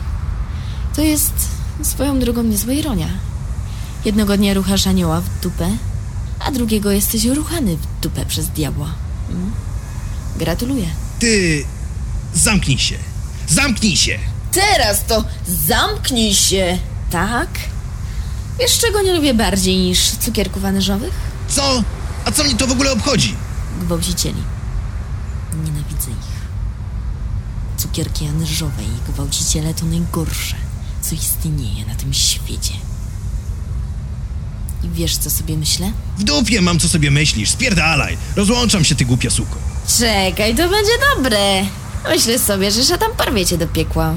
To 0.97 1.03
jest 1.03 1.33
swoją 1.83 2.19
drogą 2.19 2.43
niezła 2.43 2.73
ironia. 2.73 3.09
Jednego 4.05 4.37
dnia 4.37 4.55
ruchasz 4.55 4.87
anioła 4.87 5.21
w 5.21 5.41
dupę, 5.43 5.71
a 6.41 6.51
drugiego 6.53 6.91
jesteś 6.91 7.25
ruchany 7.25 7.77
w 7.77 8.01
dupę 8.03 8.27
przez 8.27 8.49
diabła. 8.49 8.95
Mm. 9.31 9.53
Gratuluję. 10.37 10.87
Ty. 11.19 11.65
zamknij 12.35 12.79
się. 12.79 12.99
Zamknij 13.49 13.97
się! 13.97 14.19
Teraz 14.53 15.05
to 15.05 15.25
zamknij 15.67 16.35
się! 16.35 16.79
Tak? 17.11 17.49
Wiesz, 18.61 18.79
czego 18.79 19.03
nie 19.03 19.13
lubię 19.13 19.35
bardziej 19.35 19.77
niż 19.77 20.11
cukierków 20.11 20.65
anyżowych? 20.65 21.13
Co? 21.49 21.83
A 22.27 22.33
co 22.33 22.45
mnie 22.45 22.55
to 22.55 22.67
w 22.67 22.73
ogóle 22.73 22.93
obchodzi? 22.93 23.35
Gwałcicieli. 23.81 24.43
Nienawidzę 25.65 26.11
ich. 26.11 26.37
Cukierki 27.77 28.27
anyżowe 28.29 28.83
i 28.83 29.13
gwałciciele 29.13 29.75
to 29.75 29.87
najgorsze, 29.87 30.57
co 31.01 31.15
istnieje 31.15 31.87
na 31.87 31.95
tym 31.95 32.15
świecie. 32.15 32.73
I 34.83 34.89
wiesz, 34.89 35.17
co 35.17 35.31
sobie 35.31 35.57
myślę? 35.57 35.93
W 36.19 36.25
dupie 36.25 36.61
mam 36.61 36.79
co 36.79 36.89
sobie 36.89 37.11
myślisz, 37.11 37.51
spierdalaj! 37.51 38.19
Rozłączam 38.37 38.85
się, 38.85 38.95
ty 38.95 39.05
głupia 39.05 39.31
suko. 39.31 39.57
Czekaj, 39.99 40.55
to 40.57 40.69
będzie 40.69 40.93
dobre. 41.15 41.39
Myślę 42.09 42.39
sobie, 42.39 42.71
że 42.71 42.85
szatan 42.85 43.11
porwie 43.17 43.47
cię 43.47 43.59
do 43.59 43.67
piekła. 43.67 44.15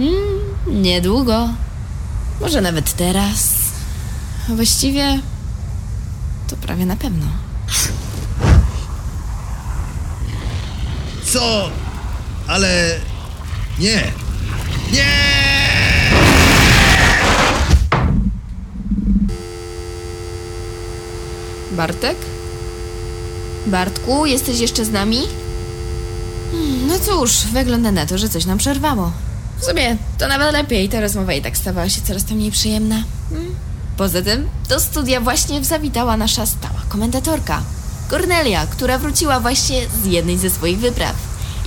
Mm, 0.00 0.82
niedługo. 0.82 1.48
Może 2.40 2.60
nawet 2.60 2.92
teraz. 2.96 3.54
A 4.50 4.54
właściwie 4.54 5.20
to 6.48 6.56
prawie 6.56 6.86
na 6.86 6.96
pewno. 6.96 7.26
Co? 11.24 11.70
Ale... 12.46 13.00
Nie. 13.78 14.12
Nie! 14.92 15.28
Bartek? 21.72 22.16
Bartku, 23.66 24.26
jesteś 24.26 24.60
jeszcze 24.60 24.84
z 24.84 24.90
nami? 24.90 25.20
Hmm, 26.52 26.86
No 26.86 26.98
cóż, 26.98 27.32
wygląda 27.52 27.92
na 27.92 28.06
to, 28.06 28.18
że 28.18 28.28
coś 28.28 28.44
nam 28.44 28.58
przerwało. 28.58 29.12
W 29.60 29.64
sumie, 29.64 29.96
to 30.18 30.28
nawet 30.28 30.52
lepiej, 30.52 30.88
ta 30.88 31.00
rozmowa 31.00 31.32
i 31.32 31.42
tak 31.42 31.56
stawała 31.56 31.88
się 31.88 32.00
coraz 32.00 32.24
to 32.24 32.34
mniej 32.34 32.50
przyjemna. 32.50 33.02
Poza 33.98 34.22
tym, 34.22 34.48
do 34.68 34.80
studia 34.80 35.20
właśnie 35.20 35.64
zawitała 35.64 36.16
nasza 36.16 36.46
stała 36.46 36.80
komentatorka, 36.88 37.62
Cornelia, 38.10 38.66
która 38.66 38.98
wróciła 38.98 39.40
właśnie 39.40 39.86
z 40.02 40.06
jednej 40.06 40.38
ze 40.38 40.50
swoich 40.50 40.78
wypraw. 40.78 41.16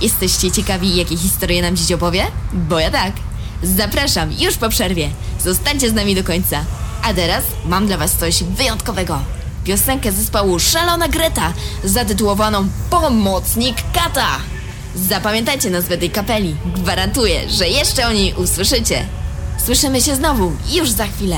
Jesteście 0.00 0.50
ciekawi, 0.50 0.96
jakie 0.96 1.16
historie 1.16 1.62
nam 1.62 1.76
dziś 1.76 1.92
opowie? 1.92 2.26
Bo 2.52 2.78
ja 2.78 2.90
tak. 2.90 3.12
Zapraszam 3.62 4.32
już 4.32 4.56
po 4.56 4.68
przerwie. 4.68 5.10
Zostańcie 5.40 5.90
z 5.90 5.92
nami 5.92 6.14
do 6.14 6.24
końca. 6.24 6.64
A 7.02 7.14
teraz 7.14 7.44
mam 7.66 7.86
dla 7.86 7.96
was 7.96 8.12
coś 8.12 8.44
wyjątkowego. 8.44 9.18
Piosenkę 9.64 10.12
zespołu 10.12 10.58
Szalona 10.58 11.08
Greta, 11.08 11.52
zatytułowaną 11.84 12.68
Pomocnik 12.90 13.76
Kata. 13.94 14.28
Zapamiętajcie 14.96 15.70
nazwę 15.70 15.98
tej 15.98 16.10
kapeli. 16.10 16.56
Gwarantuję, 16.64 17.50
że 17.50 17.68
jeszcze 17.68 18.06
o 18.06 18.12
niej 18.12 18.34
usłyszycie. 18.34 19.06
Słyszymy 19.64 20.00
się 20.00 20.16
znowu 20.16 20.52
już 20.72 20.90
za 20.90 21.06
chwilę. 21.06 21.36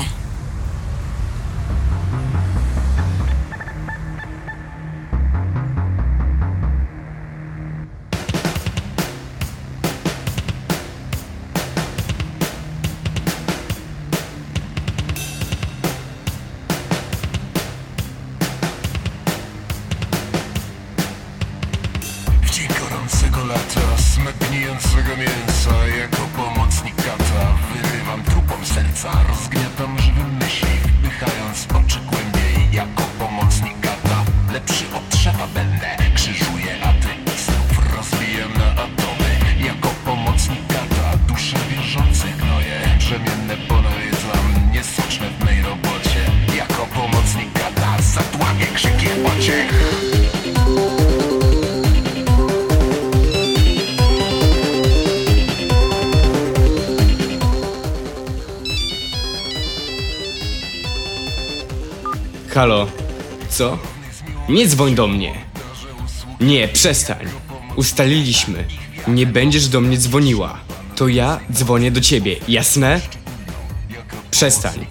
co? 63.57 63.77
Nie 64.49 64.67
dzwoń 64.67 64.95
do 64.95 65.07
mnie. 65.07 65.33
Nie, 66.41 66.67
przestań. 66.67 67.27
Ustaliliśmy. 67.75 68.67
Nie 69.07 69.25
będziesz 69.25 69.67
do 69.67 69.81
mnie 69.81 69.97
dzwoniła. 69.97 70.57
To 70.95 71.07
ja 71.07 71.39
dzwonię 71.51 71.91
do 71.91 72.01
ciebie, 72.01 72.35
jasne? 72.47 73.01
Przestań. 74.31 74.85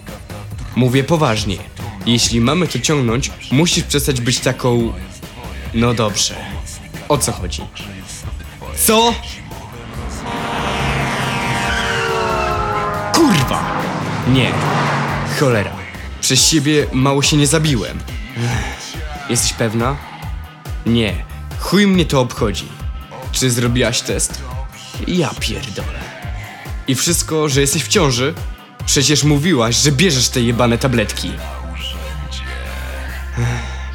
Mówię 0.75 1.03
poważnie. 1.03 1.57
Jeśli 2.05 2.41
mamy 2.41 2.67
to 2.67 2.79
ciągnąć, 2.79 3.31
musisz 3.51 3.83
przestać 3.83 4.21
być 4.21 4.39
taką. 4.39 4.93
No 5.73 5.93
dobrze. 5.93 6.35
O 7.09 7.17
co 7.17 7.31
chodzi? 7.31 7.61
Co? 8.85 9.13
Kurwa! 13.13 13.81
Nie. 14.33 14.51
Cholera. 15.39 15.75
Przez 16.21 16.47
siebie 16.47 16.87
mało 16.93 17.21
się 17.21 17.37
nie 17.37 17.47
zabiłem. 17.47 18.14
Jesteś 19.29 19.53
pewna? 19.53 19.95
Nie. 20.85 21.25
Chuj 21.59 21.87
mnie 21.87 22.05
to 22.05 22.21
obchodzi. 22.21 22.67
Czy 23.31 23.51
zrobiłaś 23.51 24.01
test? 24.01 24.41
Ja 25.07 25.29
pierdolę. 25.39 25.99
I 26.87 26.95
wszystko, 26.95 27.49
że 27.49 27.61
jesteś 27.61 27.83
w 27.83 27.87
ciąży? 27.87 28.33
Przecież 28.85 29.23
mówiłaś, 29.23 29.75
że 29.75 29.91
bierzesz 29.91 30.29
te 30.29 30.41
jebane 30.41 30.77
tabletki. 30.77 31.31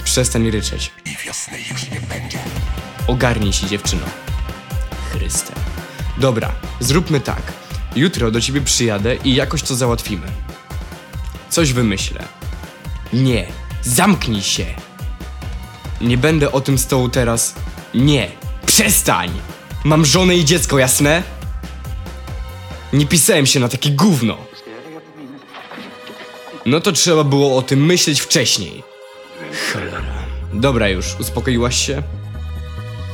Przestań 0.04 0.50
ryczeć. 0.50 0.92
I 1.04 1.16
wiosny 1.26 1.58
już 1.70 1.90
nie 1.90 2.00
będzie. 2.00 2.38
Ogarnij 3.06 3.52
się, 3.52 3.66
dziewczyno. 3.66 4.06
Chryste. 5.12 5.52
Dobra, 6.18 6.52
zróbmy 6.80 7.20
tak. 7.20 7.42
Jutro 7.96 8.30
do 8.30 8.40
ciebie 8.40 8.60
przyjadę 8.60 9.16
i 9.16 9.34
jakoś 9.34 9.62
to 9.62 9.74
załatwimy. 9.74 10.26
Coś 11.50 11.72
wymyślę. 11.72 12.24
Nie, 13.12 13.46
zamknij 13.82 14.42
się. 14.42 14.66
Nie 16.00 16.18
będę 16.18 16.52
o 16.52 16.60
tym 16.60 16.78
tobą 16.78 17.10
teraz. 17.10 17.54
Nie, 17.94 18.30
przestań! 18.66 19.30
Mam 19.84 20.04
żonę 20.04 20.36
i 20.36 20.44
dziecko, 20.44 20.78
jasne? 20.78 21.22
Nie 22.92 23.06
pisałem 23.06 23.46
się 23.46 23.60
na 23.60 23.68
takie 23.68 23.90
gówno. 23.90 24.36
No 26.66 26.80
to 26.80 26.92
trzeba 26.92 27.24
było 27.24 27.56
o 27.56 27.62
tym 27.62 27.86
myśleć 27.86 28.20
wcześniej. 28.20 28.82
Cholera. 29.72 30.20
Dobra 30.52 30.88
już, 30.88 31.20
uspokoiłaś 31.20 31.86
się? 31.86 32.02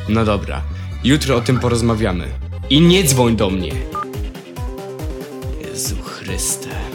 No 0.09 0.25
dobra, 0.25 0.63
jutro 1.05 1.37
o 1.37 1.41
tym 1.41 1.61
porozmawiamy. 1.61 2.29
I 2.71 2.81
nie 2.81 3.05
dzwoń 3.05 3.37
do 3.37 3.51
mnie. 3.51 3.73
Jezu 5.61 5.97
Chryste. 6.03 6.86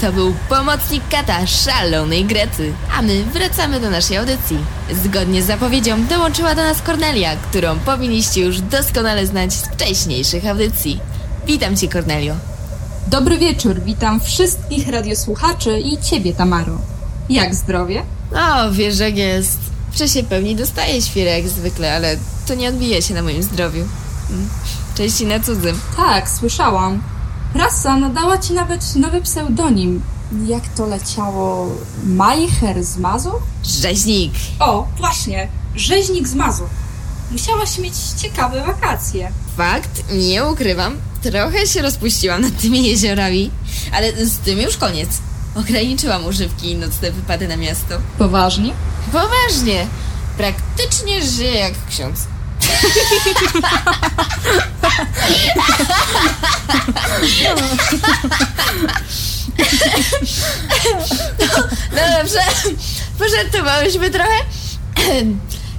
To 0.00 0.12
był 0.12 0.34
pomocnik 0.48 1.02
kata 1.10 1.46
szalonej 1.46 2.24
Grecy. 2.24 2.72
A 2.98 3.02
my 3.02 3.24
wracamy 3.24 3.80
do 3.80 3.90
naszej 3.90 4.16
audycji. 4.16 4.58
Zgodnie 5.04 5.42
z 5.42 5.46
zapowiedzią 5.46 6.06
dołączyła 6.06 6.54
do 6.54 6.62
nas 6.62 6.82
Kornelia, 6.82 7.36
którą 7.36 7.78
powinniście 7.78 8.40
już 8.40 8.60
doskonale 8.60 9.26
znać 9.26 9.52
z 9.52 9.62
wcześniejszych 9.62 10.46
audycji. 10.46 11.00
Witam 11.46 11.76
cię, 11.76 11.88
Kornelio. 11.88 12.34
Dobry 13.06 13.38
wieczór, 13.38 13.80
witam 13.80 14.20
wszystkich 14.20 14.88
radiosłuchaczy 14.88 15.78
i 15.78 15.98
ciebie, 15.98 16.34
Tamaro. 16.34 16.78
Jak 17.28 17.54
zdrowie? 17.54 18.02
O, 18.34 18.70
wiesz 18.72 18.98
jak 18.98 19.16
jest. 19.16 19.58
W 19.92 19.96
czasie 19.96 20.22
pełni 20.22 20.56
dostaję 20.56 21.02
świrę 21.02 21.38
jak 21.38 21.48
zwykle, 21.48 21.94
ale 21.94 22.16
to 22.46 22.54
nie 22.54 22.68
odbija 22.68 23.02
się 23.02 23.14
na 23.14 23.22
moim 23.22 23.42
zdrowiu. 23.42 23.84
Mm, 24.30 24.48
Części 24.94 25.26
na 25.26 25.40
cudzym. 25.40 25.80
Tak, 25.96 26.28
słyszałam. 26.30 27.02
Prasa 27.52 27.96
nadała 27.96 28.38
ci 28.38 28.52
nawet 28.52 28.96
nowy 28.96 29.20
pseudonim. 29.20 30.02
Jak 30.46 30.68
to 30.68 30.86
leciało? 30.86 31.68
Majcher 32.04 32.84
z 32.84 32.96
Mazur? 32.96 33.34
Rzeźnik. 33.64 34.32
O, 34.60 34.86
właśnie, 34.98 35.48
rzeźnik 35.76 36.28
z 36.28 36.34
Mazur. 36.34 36.68
Musiałaś 37.30 37.78
mieć 37.78 37.94
ciekawe 38.22 38.64
wakacje. 38.66 39.32
Fakt, 39.56 40.02
nie 40.12 40.44
ukrywam, 40.46 40.96
trochę 41.22 41.66
się 41.66 41.82
rozpuściłam 41.82 42.40
nad 42.42 42.60
tymi 42.62 42.86
jeziorami, 42.86 43.50
ale 43.92 44.26
z 44.26 44.38
tym 44.38 44.58
już 44.58 44.76
koniec. 44.76 45.08
Ograniczyłam 45.54 46.26
używki 46.26 46.70
i 46.70 46.76
nocne 46.76 47.10
wypady 47.12 47.48
na 47.48 47.56
miasto. 47.56 47.98
Poważnie? 48.18 48.72
Poważnie, 49.12 49.86
praktycznie 50.36 51.22
żyję 51.22 51.54
jak 51.54 51.72
ksiądz. 51.88 52.18
No 61.92 62.18
dobrze, 62.18 62.38
pożartowałyśmy 63.18 64.10
trochę. 64.10 64.36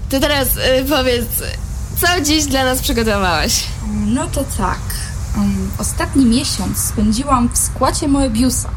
To 0.09 0.19
teraz 0.19 0.47
y, 0.47 0.85
powiedz, 0.89 1.25
co 2.01 2.21
dziś 2.21 2.45
dla 2.45 2.65
nas 2.65 2.81
przygotowałaś? 2.81 3.63
No 4.05 4.27
to 4.27 4.43
tak. 4.57 4.79
Um, 5.37 5.71
ostatni 5.77 6.25
miesiąc 6.25 6.77
spędziłam 6.77 7.49
w 7.53 7.57
składzie 7.57 8.07
Moebiusa. 8.07 8.69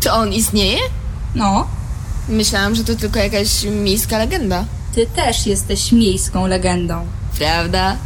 To 0.00 0.14
on 0.14 0.32
istnieje? 0.32 0.78
No, 1.34 1.66
Myślałam, 2.28 2.74
że 2.74 2.84
to 2.84 2.94
tylko 2.94 3.18
jakaś 3.18 3.62
miejska 3.64 4.18
legenda. 4.18 4.64
ty 4.94 5.06
też 5.06 5.46
jesteś 5.46 5.92
miejską 5.92 6.46
legendą. 6.46 7.06
Prawda? 7.38 7.96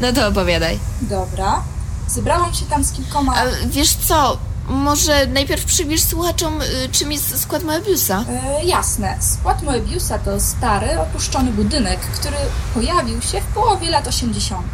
No 0.00 0.12
to 0.12 0.28
opowiadaj. 0.28 0.78
Dobra. 1.02 1.62
Zebrałam 2.08 2.54
się 2.54 2.64
tam 2.66 2.84
z 2.84 2.92
kilkoma... 2.92 3.34
A 3.36 3.44
wiesz 3.66 3.94
co? 3.94 4.38
Może 4.68 5.26
najpierw 5.26 5.64
przybliż 5.64 6.02
słuchaczom, 6.02 6.62
y, 6.62 6.88
czym 6.92 7.12
jest 7.12 7.40
skład 7.40 7.64
Moebiusa? 7.64 8.24
E, 8.28 8.64
jasne. 8.64 9.16
Skład 9.20 9.62
Moebiusa 9.62 10.18
to 10.18 10.40
stary, 10.40 11.00
opuszczony 11.00 11.52
budynek, 11.52 12.00
który 12.00 12.36
pojawił 12.74 13.22
się 13.22 13.40
w 13.40 13.44
połowie 13.44 13.90
lat 13.90 14.06
80. 14.06 14.66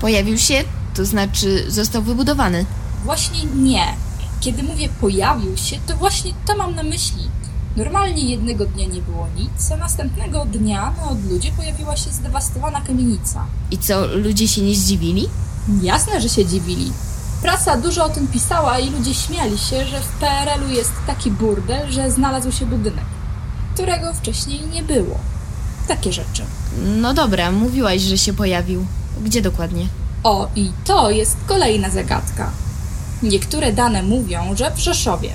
Pojawił 0.00 0.38
się, 0.38 0.64
to 0.94 1.04
znaczy 1.04 1.64
został 1.68 2.02
wybudowany. 2.02 2.64
Właśnie 3.04 3.44
nie. 3.44 3.94
Kiedy 4.40 4.62
mówię 4.62 4.88
pojawił 5.00 5.56
się, 5.56 5.76
to 5.86 5.96
właśnie 5.96 6.32
to 6.46 6.56
mam 6.56 6.74
na 6.74 6.82
myśli. 6.82 7.30
Normalnie 7.76 8.22
jednego 8.30 8.66
dnia 8.66 8.86
nie 8.86 9.02
było 9.02 9.26
nic, 9.36 9.72
a 9.72 9.76
następnego 9.76 10.44
dnia 10.44 10.92
na 10.96 11.08
odludzie 11.10 11.52
pojawiła 11.52 11.96
się 11.96 12.10
zdewastowana 12.10 12.80
kamienica. 12.80 13.46
I 13.70 13.78
co, 13.78 14.06
ludzie 14.06 14.48
się 14.48 14.62
nie 14.62 14.74
zdziwili? 14.74 15.28
Jasne, 15.82 16.20
że 16.20 16.28
się 16.28 16.44
dziwili. 16.46 16.92
Prasa 17.42 17.76
dużo 17.76 18.04
o 18.04 18.08
tym 18.08 18.26
pisała 18.28 18.78
i 18.78 18.90
ludzie 18.90 19.14
śmiali 19.14 19.58
się, 19.58 19.84
że 19.86 20.00
w 20.00 20.08
PRL-u 20.08 20.68
jest 20.68 20.92
taki 21.06 21.30
burdel, 21.30 21.92
że 21.92 22.10
znalazł 22.10 22.52
się 22.52 22.66
budynek, 22.66 23.04
którego 23.74 24.14
wcześniej 24.14 24.60
nie 24.72 24.82
było. 24.82 25.18
Takie 25.88 26.12
rzeczy. 26.12 26.42
No 27.00 27.14
dobra, 27.14 27.52
mówiłaś, 27.52 28.02
że 28.02 28.18
się 28.18 28.32
pojawił. 28.32 28.86
Gdzie 29.24 29.42
dokładnie? 29.42 29.86
O, 30.24 30.48
i 30.56 30.70
to 30.84 31.10
jest 31.10 31.36
kolejna 31.46 31.90
zagadka. 31.90 32.50
Niektóre 33.22 33.72
dane 33.72 34.02
mówią, 34.02 34.56
że 34.56 34.70
w 34.70 34.78
Rzeszowie, 34.78 35.30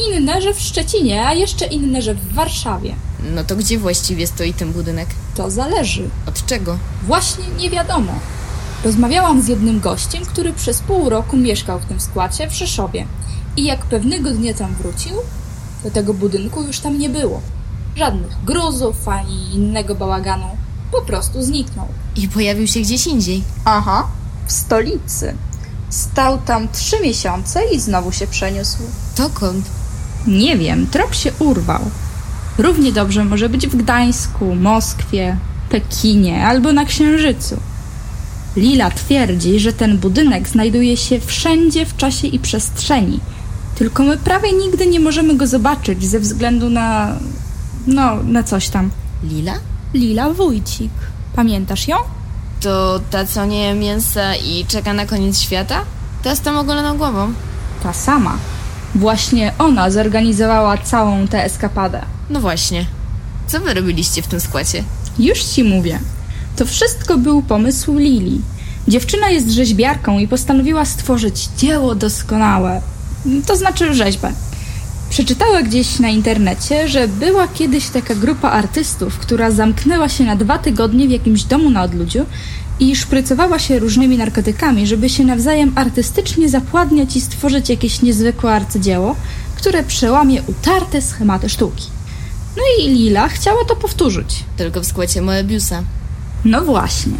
inne, 0.00 0.42
że 0.42 0.54
w 0.54 0.60
Szczecinie, 0.60 1.26
a 1.26 1.34
jeszcze 1.34 1.66
inne, 1.66 2.02
że 2.02 2.14
w 2.14 2.32
Warszawie. 2.32 2.94
No 3.34 3.44
to 3.44 3.56
gdzie 3.56 3.78
właściwie 3.78 4.26
stoi 4.26 4.54
ten 4.54 4.72
budynek? 4.72 5.08
To 5.34 5.50
zależy. 5.50 6.10
Od 6.26 6.46
czego? 6.46 6.78
Właśnie 7.02 7.44
nie 7.58 7.70
wiadomo. 7.70 8.12
Rozmawiałam 8.84 9.42
z 9.42 9.48
jednym 9.48 9.80
gościem, 9.80 10.26
który 10.26 10.52
przez 10.52 10.80
pół 10.80 11.08
roku 11.08 11.36
mieszkał 11.36 11.80
w 11.80 11.84
tym 11.84 12.00
składzie 12.00 12.50
w 12.50 12.52
Rzeszowie. 12.52 13.06
I 13.56 13.64
jak 13.64 13.86
pewnego 13.86 14.30
dnia 14.30 14.54
tam 14.54 14.74
wrócił, 14.74 15.16
to 15.82 15.90
tego 15.90 16.14
budynku 16.14 16.62
już 16.62 16.80
tam 16.80 16.98
nie 16.98 17.08
było. 17.08 17.40
Żadnych 17.96 18.44
gruzów 18.44 19.08
ani 19.08 19.54
innego 19.54 19.94
bałaganu. 19.94 20.46
Po 20.92 21.02
prostu 21.02 21.42
zniknął. 21.42 21.88
I 22.16 22.28
pojawił 22.28 22.66
się 22.66 22.80
gdzieś 22.80 23.06
indziej. 23.06 23.42
Aha, 23.64 24.08
w 24.46 24.52
stolicy. 24.52 25.34
Stał 25.90 26.38
tam 26.38 26.68
trzy 26.68 27.00
miesiące 27.00 27.60
i 27.74 27.80
znowu 27.80 28.12
się 28.12 28.26
przeniósł. 28.26 28.78
Dokąd? 29.16 29.77
Nie 30.26 30.56
wiem, 30.56 30.86
trop 30.86 31.14
się 31.14 31.32
urwał. 31.38 31.80
Równie 32.58 32.92
dobrze 32.92 33.24
może 33.24 33.48
być 33.48 33.66
w 33.66 33.76
Gdańsku, 33.76 34.54
Moskwie, 34.54 35.36
Pekinie 35.70 36.46
albo 36.46 36.72
na 36.72 36.84
Księżycu. 36.84 37.56
Lila 38.56 38.90
twierdzi, 38.90 39.60
że 39.60 39.72
ten 39.72 39.98
budynek 39.98 40.48
znajduje 40.48 40.96
się 40.96 41.20
wszędzie 41.20 41.86
w 41.86 41.96
czasie 41.96 42.26
i 42.26 42.38
przestrzeni. 42.38 43.20
Tylko 43.74 44.02
my 44.02 44.16
prawie 44.16 44.52
nigdy 44.52 44.86
nie 44.86 45.00
możemy 45.00 45.36
go 45.36 45.46
zobaczyć 45.46 46.04
ze 46.04 46.20
względu 46.20 46.70
na. 46.70 47.16
no, 47.86 48.16
na 48.22 48.42
coś 48.42 48.68
tam. 48.68 48.90
Lila? 49.24 49.54
Lila 49.94 50.30
Wójcik. 50.30 50.90
Pamiętasz 51.36 51.88
ją? 51.88 51.96
To 52.60 53.00
ta, 53.10 53.24
co 53.24 53.44
nie 53.44 53.62
je 53.62 53.74
mięsa 53.74 54.36
i 54.36 54.64
czeka 54.68 54.92
na 54.92 55.06
koniec 55.06 55.40
świata? 55.40 55.80
Ta 56.22 56.34
z 56.34 56.40
tą 56.40 56.60
ogoloną 56.60 56.98
głową. 56.98 57.32
Ta 57.82 57.92
sama. 57.92 58.38
Właśnie 58.94 59.52
ona 59.58 59.90
zorganizowała 59.90 60.78
całą 60.78 61.28
tę 61.28 61.44
eskapadę. 61.44 62.02
No 62.30 62.40
właśnie. 62.40 62.86
Co 63.46 63.60
wy 63.60 63.74
robiliście 63.74 64.22
w 64.22 64.26
tym 64.26 64.40
składzie? 64.40 64.84
Już 65.18 65.44
ci 65.44 65.64
mówię. 65.64 65.98
To 66.56 66.66
wszystko 66.66 67.18
był 67.18 67.42
pomysł 67.42 67.98
Lili. 67.98 68.40
Dziewczyna 68.88 69.30
jest 69.30 69.50
rzeźbiarką 69.50 70.18
i 70.18 70.28
postanowiła 70.28 70.84
stworzyć 70.84 71.48
dzieło 71.58 71.94
doskonałe. 71.94 72.80
To 73.46 73.56
znaczy 73.56 73.94
rzeźbę. 73.94 74.32
Przeczytała 75.10 75.62
gdzieś 75.62 75.98
na 75.98 76.08
internecie, 76.08 76.88
że 76.88 77.08
była 77.08 77.48
kiedyś 77.48 77.88
taka 77.88 78.14
grupa 78.14 78.50
artystów, 78.50 79.18
która 79.18 79.50
zamknęła 79.50 80.08
się 80.08 80.24
na 80.24 80.36
dwa 80.36 80.58
tygodnie 80.58 81.08
w 81.08 81.10
jakimś 81.10 81.42
domu 81.42 81.70
na 81.70 81.82
odludziu 81.82 82.26
i 82.80 82.96
szprycowała 82.96 83.58
się 83.58 83.78
różnymi 83.78 84.18
narkotykami, 84.18 84.86
żeby 84.86 85.08
się 85.08 85.24
nawzajem 85.24 85.72
artystycznie 85.74 86.48
zapładniać 86.48 87.16
i 87.16 87.20
stworzyć 87.20 87.68
jakieś 87.68 88.02
niezwykłe 88.02 88.52
arcydzieło, 88.52 89.16
które 89.56 89.82
przełamie 89.82 90.42
utarte 90.42 91.02
schematy 91.02 91.48
sztuki. 91.48 91.84
No 92.56 92.62
i 92.80 92.88
Lila 92.88 93.28
chciała 93.28 93.64
to 93.64 93.76
powtórzyć. 93.76 94.44
Tylko 94.56 94.80
w 94.80 94.86
składzie 94.86 95.22
Moebiusa. 95.22 95.82
No 96.44 96.64
właśnie. 96.64 97.12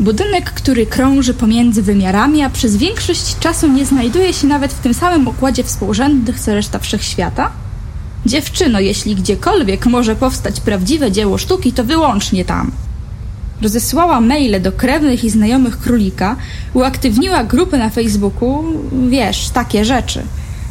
Budynek, 0.00 0.50
który 0.50 0.86
krąży 0.86 1.34
pomiędzy 1.34 1.82
wymiarami, 1.82 2.42
a 2.42 2.50
przez 2.50 2.76
większość 2.76 3.38
czasu 3.38 3.68
nie 3.68 3.86
znajduje 3.86 4.32
się 4.32 4.46
nawet 4.46 4.72
w 4.72 4.80
tym 4.80 4.94
samym 4.94 5.28
układzie 5.28 5.64
współrzędnych 5.64 6.40
co 6.40 6.54
reszta 6.54 6.78
wszechświata? 6.78 7.50
Dziewczyno, 8.26 8.80
jeśli 8.80 9.14
gdziekolwiek 9.14 9.86
może 9.86 10.16
powstać 10.16 10.60
prawdziwe 10.60 11.12
dzieło 11.12 11.38
sztuki, 11.38 11.72
to 11.72 11.84
wyłącznie 11.84 12.44
tam. 12.44 12.70
Rozesłała 13.62 14.20
maile 14.20 14.60
do 14.60 14.72
krewnych 14.72 15.24
i 15.24 15.30
znajomych 15.30 15.78
królika, 15.78 16.36
uaktywniła 16.74 17.44
grupę 17.44 17.78
na 17.78 17.90
Facebooku, 17.90 18.64
wiesz, 19.08 19.48
takie 19.48 19.84
rzeczy. 19.84 20.22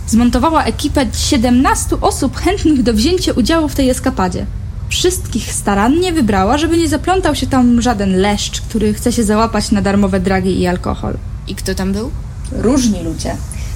Zmontowała 0.07 0.63
ekipę 0.63 1.05
17 1.13 1.95
osób 2.01 2.37
chętnych 2.37 2.83
do 2.83 2.93
wzięcia 2.93 3.33
udziału 3.33 3.69
w 3.69 3.75
tej 3.75 3.89
eskapadzie. 3.89 4.45
Wszystkich 4.89 5.53
starannie 5.53 6.13
wybrała, 6.13 6.57
żeby 6.57 6.77
nie 6.77 6.87
zaplątał 6.87 7.35
się 7.35 7.47
tam 7.47 7.81
żaden 7.81 8.17
leszcz, 8.17 8.61
który 8.61 8.93
chce 8.93 9.11
się 9.11 9.23
załapać 9.23 9.71
na 9.71 9.81
darmowe 9.81 10.19
dragi 10.19 10.59
i 10.59 10.67
alkohol. 10.67 11.17
I 11.47 11.55
kto 11.55 11.75
tam 11.75 11.93
był? 11.93 12.11
Różni 12.51 13.03
ludzie. 13.03 13.35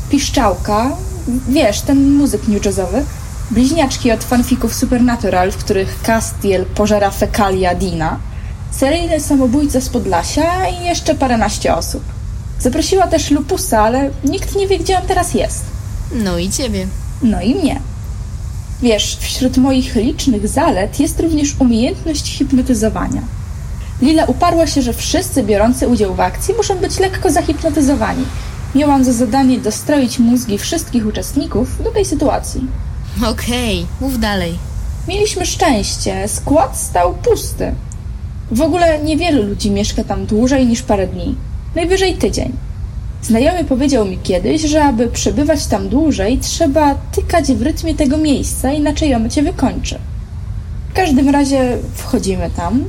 Piszczałka, 0.10 0.97
wiesz, 1.49 1.82
ten 1.82 2.12
muzyk 2.12 2.47
new 2.47 2.65
jazzowy, 2.65 3.06
bliźniaczki 3.51 4.12
od 4.12 4.23
fanfików 4.23 4.75
Supernatural, 4.75 5.51
w 5.51 5.58
których 5.58 5.99
Castiel 6.06 6.65
pożera 6.65 7.12
fekalia 7.12 7.75
Dina, 7.75 8.19
seryjny 8.77 9.19
samobójca 9.19 9.81
z 9.81 9.89
Podlasia 9.89 10.67
i 10.69 10.85
jeszcze 10.85 11.15
paręnaście 11.15 11.75
osób. 11.75 12.03
Zaprosiła 12.59 13.07
też 13.07 13.31
Lupusa, 13.31 13.81
ale 13.81 14.09
nikt 14.23 14.55
nie 14.55 14.67
wie, 14.67 14.79
gdzie 14.79 14.97
on 14.99 15.07
teraz 15.07 15.33
jest. 15.33 15.65
No 16.11 16.38
i 16.38 16.49
ciebie. 16.49 16.88
No 17.23 17.41
i 17.41 17.55
mnie. 17.55 17.81
Wiesz, 18.81 19.17
wśród 19.19 19.57
moich 19.57 19.95
licznych 19.95 20.47
zalet 20.47 20.99
jest 20.99 21.19
również 21.19 21.55
umiejętność 21.59 22.38
hipnotyzowania. 22.38 23.21
Lila 24.01 24.25
uparła 24.25 24.67
się, 24.67 24.81
że 24.81 24.93
wszyscy 24.93 25.43
biorący 25.43 25.88
udział 25.88 26.15
w 26.15 26.19
akcji 26.19 26.53
muszą 26.53 26.77
być 26.77 26.99
lekko 26.99 27.31
zahipnotyzowani. 27.31 28.25
Miałam 28.75 29.03
za 29.03 29.13
zadanie 29.13 29.59
dostroić 29.59 30.19
mózgi 30.19 30.57
wszystkich 30.57 31.07
uczestników 31.07 31.83
do 31.83 31.91
tej 31.91 32.05
sytuacji. 32.05 32.67
Okej, 33.25 33.85
mów 34.01 34.19
dalej. 34.19 34.57
Mieliśmy 35.07 35.45
szczęście, 35.45 36.27
skład 36.27 36.77
stał 36.77 37.13
pusty. 37.13 37.73
W 38.51 38.62
ogóle 38.62 39.03
niewielu 39.03 39.43
ludzi 39.43 39.71
mieszka 39.71 40.03
tam 40.03 40.25
dłużej 40.25 40.67
niż 40.67 40.81
parę 40.81 41.08
dni, 41.08 41.36
najwyżej 41.75 42.13
tydzień. 42.13 42.53
Znajomy 43.21 43.63
powiedział 43.63 44.05
mi 44.05 44.17
kiedyś, 44.17 44.62
że 44.62 44.84
aby 44.84 45.08
przebywać 45.08 45.65
tam 45.65 45.89
dłużej, 45.89 46.38
trzeba 46.38 46.95
tykać 46.95 47.53
w 47.53 47.62
rytmie 47.62 47.95
tego 47.95 48.17
miejsca, 48.17 48.71
inaczej 48.71 49.15
ono 49.15 49.29
cię 49.29 49.43
wykończy. 49.43 49.99
W 50.89 50.93
każdym 50.93 51.29
razie 51.29 51.77
wchodzimy 51.93 52.49
tam. 52.55 52.84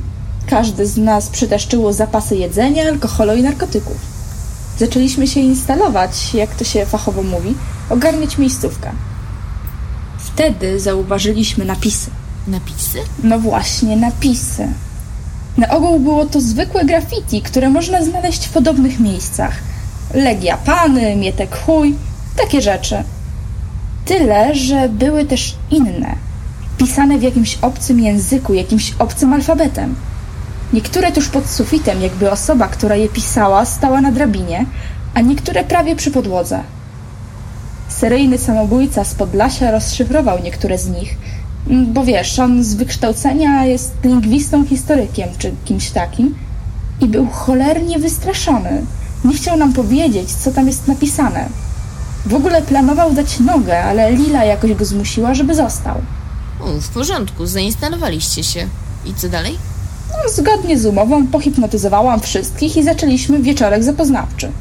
Każdy 0.49 0.87
z 0.87 0.97
nas 0.97 1.27
przytaszczyło 1.27 1.93
zapasy 1.93 2.35
jedzenia, 2.35 2.83
alkoholu 2.83 3.35
i 3.35 3.43
narkotyków. 3.43 3.97
Zaczęliśmy 4.79 5.27
się 5.27 5.39
instalować, 5.39 6.33
jak 6.33 6.55
to 6.55 6.63
się 6.63 6.85
fachowo 6.85 7.23
mówi, 7.23 7.55
ogarniać 7.89 8.37
miejscówkę. 8.37 8.91
Wtedy 10.19 10.79
zauważyliśmy 10.79 11.65
napisy. 11.65 12.11
Napisy? 12.47 12.99
No 13.23 13.39
właśnie, 13.39 13.97
napisy. 13.97 14.67
Na 15.57 15.69
ogół 15.69 15.99
było 15.99 16.25
to 16.25 16.41
zwykłe 16.41 16.85
graffiti, 16.85 17.41
które 17.41 17.69
można 17.69 18.03
znaleźć 18.03 18.45
w 18.45 18.51
podobnych 18.51 18.99
miejscach. 18.99 19.53
Legia 20.13 20.57
Pany, 20.57 21.15
Mietek 21.15 21.57
Chuj, 21.65 21.95
takie 22.37 22.61
rzeczy. 22.61 23.03
Tyle, 24.05 24.55
że 24.55 24.89
były 24.89 25.25
też 25.25 25.55
inne. 25.71 26.15
Pisane 26.77 27.17
w 27.17 27.23
jakimś 27.23 27.57
obcym 27.61 27.99
języku, 27.99 28.53
jakimś 28.53 28.93
obcym 28.99 29.33
alfabetem. 29.33 29.95
Niektóre 30.73 31.11
tuż 31.11 31.27
pod 31.29 31.49
sufitem, 31.49 32.01
jakby 32.01 32.31
osoba, 32.31 32.67
która 32.67 32.95
je 32.95 33.09
pisała, 33.09 33.65
stała 33.65 34.01
na 34.01 34.11
drabinie, 34.11 34.65
a 35.13 35.21
niektóre 35.21 35.63
prawie 35.63 35.95
przy 35.95 36.11
podłodze. 36.11 36.63
Seryjny 37.89 38.37
samobójca 38.37 39.03
z 39.03 39.13
Podlasia 39.13 39.71
rozszyfrował 39.71 40.39
niektóre 40.43 40.77
z 40.77 40.87
nich, 40.89 41.17
bo 41.69 42.03
wiesz, 42.03 42.39
on 42.39 42.63
z 42.63 42.73
wykształcenia 42.73 43.65
jest 43.65 43.91
lingwistą, 44.03 44.65
historykiem 44.65 45.29
czy 45.37 45.51
kimś 45.65 45.89
takim 45.89 46.35
i 47.01 47.07
był 47.07 47.27
cholernie 47.27 47.99
wystraszony. 47.99 48.85
Nie 49.25 49.33
chciał 49.33 49.57
nam 49.57 49.73
powiedzieć, 49.73 50.31
co 50.31 50.51
tam 50.51 50.67
jest 50.67 50.87
napisane. 50.87 51.49
W 52.25 52.33
ogóle 52.33 52.61
planował 52.61 53.13
dać 53.13 53.39
nogę, 53.39 53.83
ale 53.83 54.11
Lila 54.11 54.43
jakoś 54.43 54.73
go 54.73 54.85
zmusiła, 54.85 55.33
żeby 55.33 55.55
został. 55.55 55.95
W 56.81 56.89
porządku, 56.89 57.45
zainstalowaliście 57.45 58.43
się. 58.43 58.67
I 59.05 59.13
co 59.13 59.29
dalej? 59.29 59.57
No, 60.11 60.29
zgodnie 60.29 60.79
z 60.79 60.85
umową 60.85 61.27
pohipnotyzowałam 61.27 62.19
wszystkich 62.19 62.77
i 62.77 62.83
zaczęliśmy 62.83 63.39
wieczorek 63.39 63.83
zapoznawczy. 63.83 64.51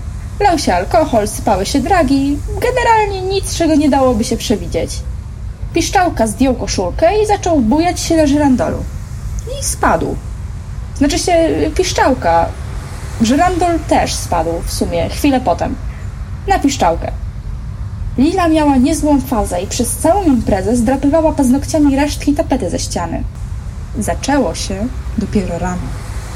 Lał 0.41 0.59
się 0.59 0.75
alkohol, 0.75 1.29
sypały 1.29 1.67
się 1.67 1.81
dragi, 1.81 2.39
generalnie 2.61 3.35
nic, 3.35 3.55
czego 3.55 3.75
nie 3.75 3.91
dałoby 3.91 4.25
się 4.25 4.37
przewidzieć. 4.37 4.91
Piszczałka 5.75 6.27
zdjął 6.27 6.55
koszulkę 6.55 7.23
i 7.23 7.27
zaczął 7.27 7.61
bujać 7.61 8.01
się 8.01 8.17
na 8.17 8.27
żyrandolu. 8.27 8.85
I 9.61 9.65
spadł. 9.65 10.17
Znaczy 10.99 11.19
się 11.19 11.33
piszczałka. 11.77 12.47
Żyrandol 13.23 13.79
też 13.89 14.15
spadł 14.15 14.51
w 14.67 14.73
sumie 14.73 15.09
chwilę 15.09 15.41
potem. 15.41 15.75
Na 16.49 16.59
piszczałkę. 16.59 17.13
Lila 18.19 18.49
miała 18.49 18.77
niezłą 18.77 19.21
fazę 19.21 19.63
i 19.63 19.67
przez 19.67 19.97
całą 19.97 20.25
imprezę 20.25 20.77
zdrapywała 20.77 21.33
paznokciami 21.33 21.97
resztki 21.97 22.35
tapety 22.35 22.71
ze 22.71 22.79
ściany. 22.79 23.23
Zaczęło 23.99 24.55
się 24.55 24.87
dopiero 25.19 25.59
rano. 25.59 25.83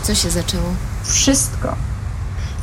Co 0.03 0.14
się 0.14 0.31
zaczęło? 0.31 0.64
Wszystko. 1.05 1.75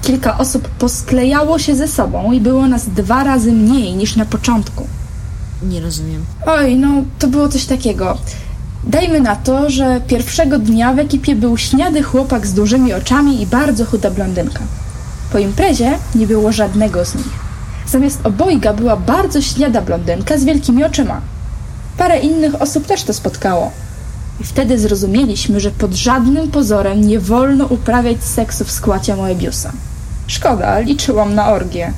Kilka 0.02 0.38
osób 0.38 0.68
posklejało 0.68 1.60
się 1.60 1.76
ze 1.76 1.88
sobą 1.88 2.32
i 2.32 2.42
było 2.42 2.68
nas 2.68 2.90
dwa 2.90 3.24
razy 3.24 3.52
mniej 3.52 3.96
niż 3.96 4.16
na 4.16 4.26
początku. 4.26 4.88
Nie 5.64 5.82
rozumiem. 5.82 6.26
Oj, 6.46 6.76
no 6.76 6.90
to 7.20 7.28
było 7.28 7.50
coś 7.50 7.66
takiego. 7.66 8.18
Dajmy 8.84 9.22
na 9.22 9.36
to, 9.36 9.70
że 9.70 10.02
pierwszego 10.08 10.60
dnia 10.60 10.94
w 10.94 11.00
ekipie 11.00 11.36
był 11.36 11.58
śniady 11.58 12.04
chłopak 12.04 12.48
z 12.48 12.54
dużymi 12.54 12.94
oczami 12.94 13.42
i 13.42 13.48
bardzo 13.48 13.86
chuda 13.86 14.12
blondynka. 14.12 14.60
Po 15.32 15.40
imprezie 15.40 15.98
nie 16.16 16.28
było 16.28 16.52
żadnego 16.52 17.06
z 17.06 17.16
nich. 17.16 17.48
Zamiast 17.88 18.20
obojga 18.24 18.74
była 18.74 18.96
bardzo 18.96 19.42
śniada 19.42 19.82
blondynka 19.82 20.38
z 20.38 20.44
wielkimi 20.44 20.84
oczyma. 20.84 21.22
Parę 21.98 22.20
innych 22.20 22.62
osób 22.62 22.86
też 22.86 23.04
to 23.04 23.14
spotkało. 23.14 23.72
I 24.40 24.44
wtedy 24.44 24.80
zrozumieliśmy, 24.80 25.60
że 25.60 25.72
pod 25.72 25.94
żadnym 25.94 26.52
pozorem 26.52 27.08
nie 27.08 27.20
wolno 27.20 27.66
uprawiać 27.66 28.24
seksu 28.24 28.66
w 28.66 28.72
składzie 28.72 29.16
Moebiusa. 29.16 29.72
Szkoda, 30.28 30.80
liczyłam 30.80 31.36
na 31.36 31.50
orgię. 31.50 31.94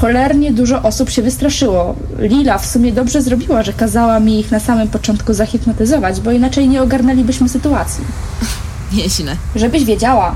Cholernie 0.00 0.52
dużo 0.52 0.82
osób 0.82 1.10
się 1.10 1.22
wystraszyło. 1.22 1.94
Lila 2.18 2.58
w 2.58 2.66
sumie 2.66 2.92
dobrze 2.92 3.22
zrobiła, 3.22 3.62
że 3.62 3.72
kazała 3.72 4.20
mi 4.20 4.40
ich 4.40 4.50
na 4.50 4.60
samym 4.60 4.88
początku 4.88 5.34
zahipnotyzować, 5.34 6.20
bo 6.20 6.30
inaczej 6.30 6.68
nie 6.68 6.82
ogarnęlibyśmy 6.82 7.48
sytuacji. 7.48 8.04
Nieźle. 8.96 9.36
Żebyś 9.56 9.84
wiedziała. 9.84 10.34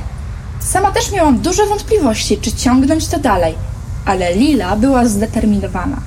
Sama 0.61 0.91
też 0.91 1.13
miałam 1.13 1.39
duże 1.39 1.67
wątpliwości, 1.67 2.39
czy 2.39 2.53
ciągnąć 2.53 3.07
to 3.07 3.19
dalej, 3.19 3.55
ale 4.05 4.35
Lila 4.35 4.77
była 4.77 5.07
zdeterminowana. 5.07 6.01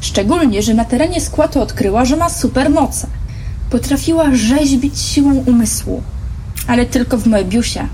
Szczególnie, 0.00 0.62
że 0.62 0.74
na 0.74 0.84
terenie 0.84 1.20
składu 1.20 1.60
odkryła, 1.60 2.04
że 2.04 2.16
ma 2.16 2.28
supermoce. 2.28 3.06
Potrafiła 3.70 4.34
rzeźbić 4.34 5.00
siłą 5.00 5.44
umysłu, 5.46 6.02
ale 6.66 6.86
tylko 6.86 7.18
w 7.18 7.26
Moebiusie. 7.26 7.88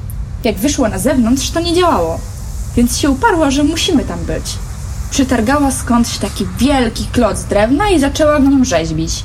Jak 0.44 0.56
wyszła 0.56 0.88
na 0.88 0.98
zewnątrz, 0.98 1.50
to 1.50 1.60
nie 1.60 1.74
działało, 1.74 2.18
więc 2.76 2.98
się 2.98 3.10
uparła, 3.10 3.50
że 3.50 3.64
musimy 3.64 4.04
tam 4.04 4.18
być. 4.24 4.58
Przytargała 5.12 5.70
skądś 5.70 6.18
taki 6.18 6.46
wielki 6.58 7.06
kloc 7.06 7.42
drewna 7.44 7.90
i 7.90 8.00
zaczęła 8.00 8.38
w 8.38 8.48
nim 8.48 8.64
rzeźbić. 8.64 9.24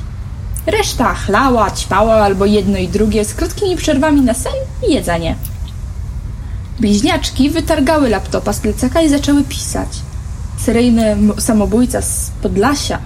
Reszta 0.66 1.14
chlała, 1.14 1.70
ćpała 1.70 2.14
albo 2.14 2.46
jedno 2.46 2.78
i 2.78 2.88
drugie 2.88 3.24
z 3.24 3.34
krótkimi 3.34 3.76
przerwami 3.76 4.20
na 4.20 4.34
sen 4.34 4.52
i 4.88 4.94
jedzenie. 4.94 5.36
Bliźniaczki 6.80 7.50
wytargały 7.50 8.08
laptopa 8.08 8.52
z 8.52 8.60
plecaka 8.60 9.02
i 9.02 9.08
zaczęły 9.08 9.44
pisać. 9.44 9.88
Seryjny 10.58 11.16
samobójca 11.38 12.02
z 12.02 12.30
Podlasia 12.42 12.98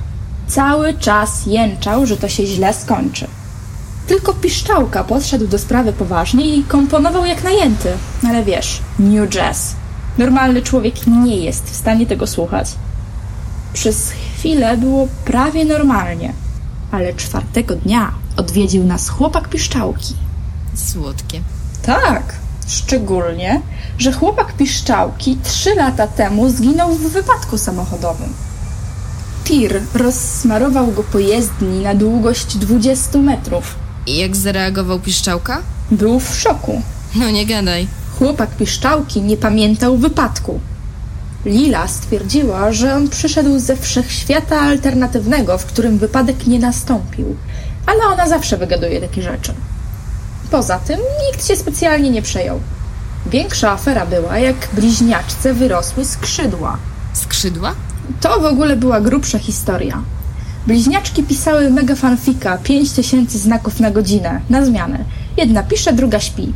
cały 0.47 0.95
czas 0.95 1.47
jęczał, 1.47 2.07
że 2.07 2.17
to 2.17 2.29
się 2.29 2.47
źle 2.47 2.75
skończy. 2.75 3.27
Tylko 4.07 4.35
piszczałka 4.35 5.05
podszedł 5.05 5.47
do 5.47 5.59
sprawy 5.59 5.93
poważnie 5.93 6.57
i 6.57 6.65
komponował 6.65 7.27
jak 7.27 7.45
najęty. 7.45 7.89
Ale 8.29 8.45
wiesz, 8.45 8.81
New 8.99 9.29
Jazz. 9.29 9.82
Normalny 10.19 10.63
człowiek 10.63 11.07
nie 11.07 11.37
jest 11.37 11.71
w 11.71 11.77
stanie 11.77 12.07
tego 12.07 12.27
słuchać. 12.27 12.75
Przez 13.73 14.11
chwilę 14.11 14.77
było 14.77 15.09
prawie 15.25 15.65
normalnie, 15.65 16.33
ale 16.91 17.15
czwartego 17.15 17.75
dnia 17.77 18.13
odwiedził 18.37 18.85
nas 18.85 19.09
chłopak 19.09 19.49
piszczałki. 19.49 20.15
Słodkie. 20.75 21.41
Tak, 21.83 22.35
szczególnie, 22.69 23.61
że 23.99 24.13
chłopak 24.13 24.53
piszczałki 24.53 25.39
trzy 25.45 25.75
lata 25.75 26.07
temu 26.07 26.51
zginął 26.51 26.95
w 26.95 27.13
wypadku 27.13 27.59
samochodowym. 27.59 28.33
Tir 29.45 29.83
rozsmarował 29.95 30.93
go 30.93 31.03
po 31.03 31.19
jezdni 31.19 31.83
na 31.83 31.95
długość 31.95 32.57
20 32.57 33.19
metrów. 33.19 33.75
I 34.07 34.17
jak 34.17 34.37
zareagował 34.37 35.01
piszczałka? 35.01 35.63
Był 35.91 36.21
w 36.21 36.37
szoku. 36.37 36.83
No 37.15 37.31
nie 37.31 37.47
gadaj. 37.47 37.87
Chłopak 38.23 38.51
piszczałki 38.51 39.23
nie 39.23 39.37
pamiętał 39.37 39.97
wypadku. 39.97 40.61
Lila 41.45 41.89
stwierdziła, 41.89 42.73
że 42.73 42.95
on 42.95 43.09
przyszedł 43.09 43.59
ze 43.59 43.77
wszechświata 43.77 44.61
alternatywnego, 44.61 45.59
w 45.59 45.67
którym 45.67 45.99
wypadek 45.99 46.47
nie 46.47 46.59
nastąpił, 46.59 47.37
ale 47.87 48.05
ona 48.05 48.29
zawsze 48.29 48.57
wygaduje 48.57 49.01
takie 49.01 49.23
rzeczy. 49.23 49.55
Poza 50.51 50.79
tym 50.79 51.01
nikt 51.27 51.47
się 51.47 51.57
specjalnie 51.57 52.11
nie 52.11 52.23
przejął. 52.23 52.61
Większa 53.27 53.71
afera 53.71 54.07
była, 54.07 54.39
jak 54.39 54.69
bliźniaczce 54.73 55.55
wyrosły 55.55 56.05
skrzydła. 56.05 56.79
Skrzydła? 57.13 57.75
To 58.21 58.41
w 58.41 58.45
ogóle 58.45 58.77
była 58.77 59.01
grubsza 59.01 59.39
historia. 59.39 60.03
Bliźniaczki 60.67 61.23
pisały 61.23 61.71
mega 61.71 61.95
fanfika, 61.95 62.59
5000 62.59 63.39
znaków 63.39 63.81
na 63.81 63.91
godzinę, 63.91 64.41
na 64.51 64.65
zmianę. 64.65 65.05
Jedna 65.37 65.63
pisze, 65.63 65.93
druga 65.93 66.21
śpi. 66.21 66.53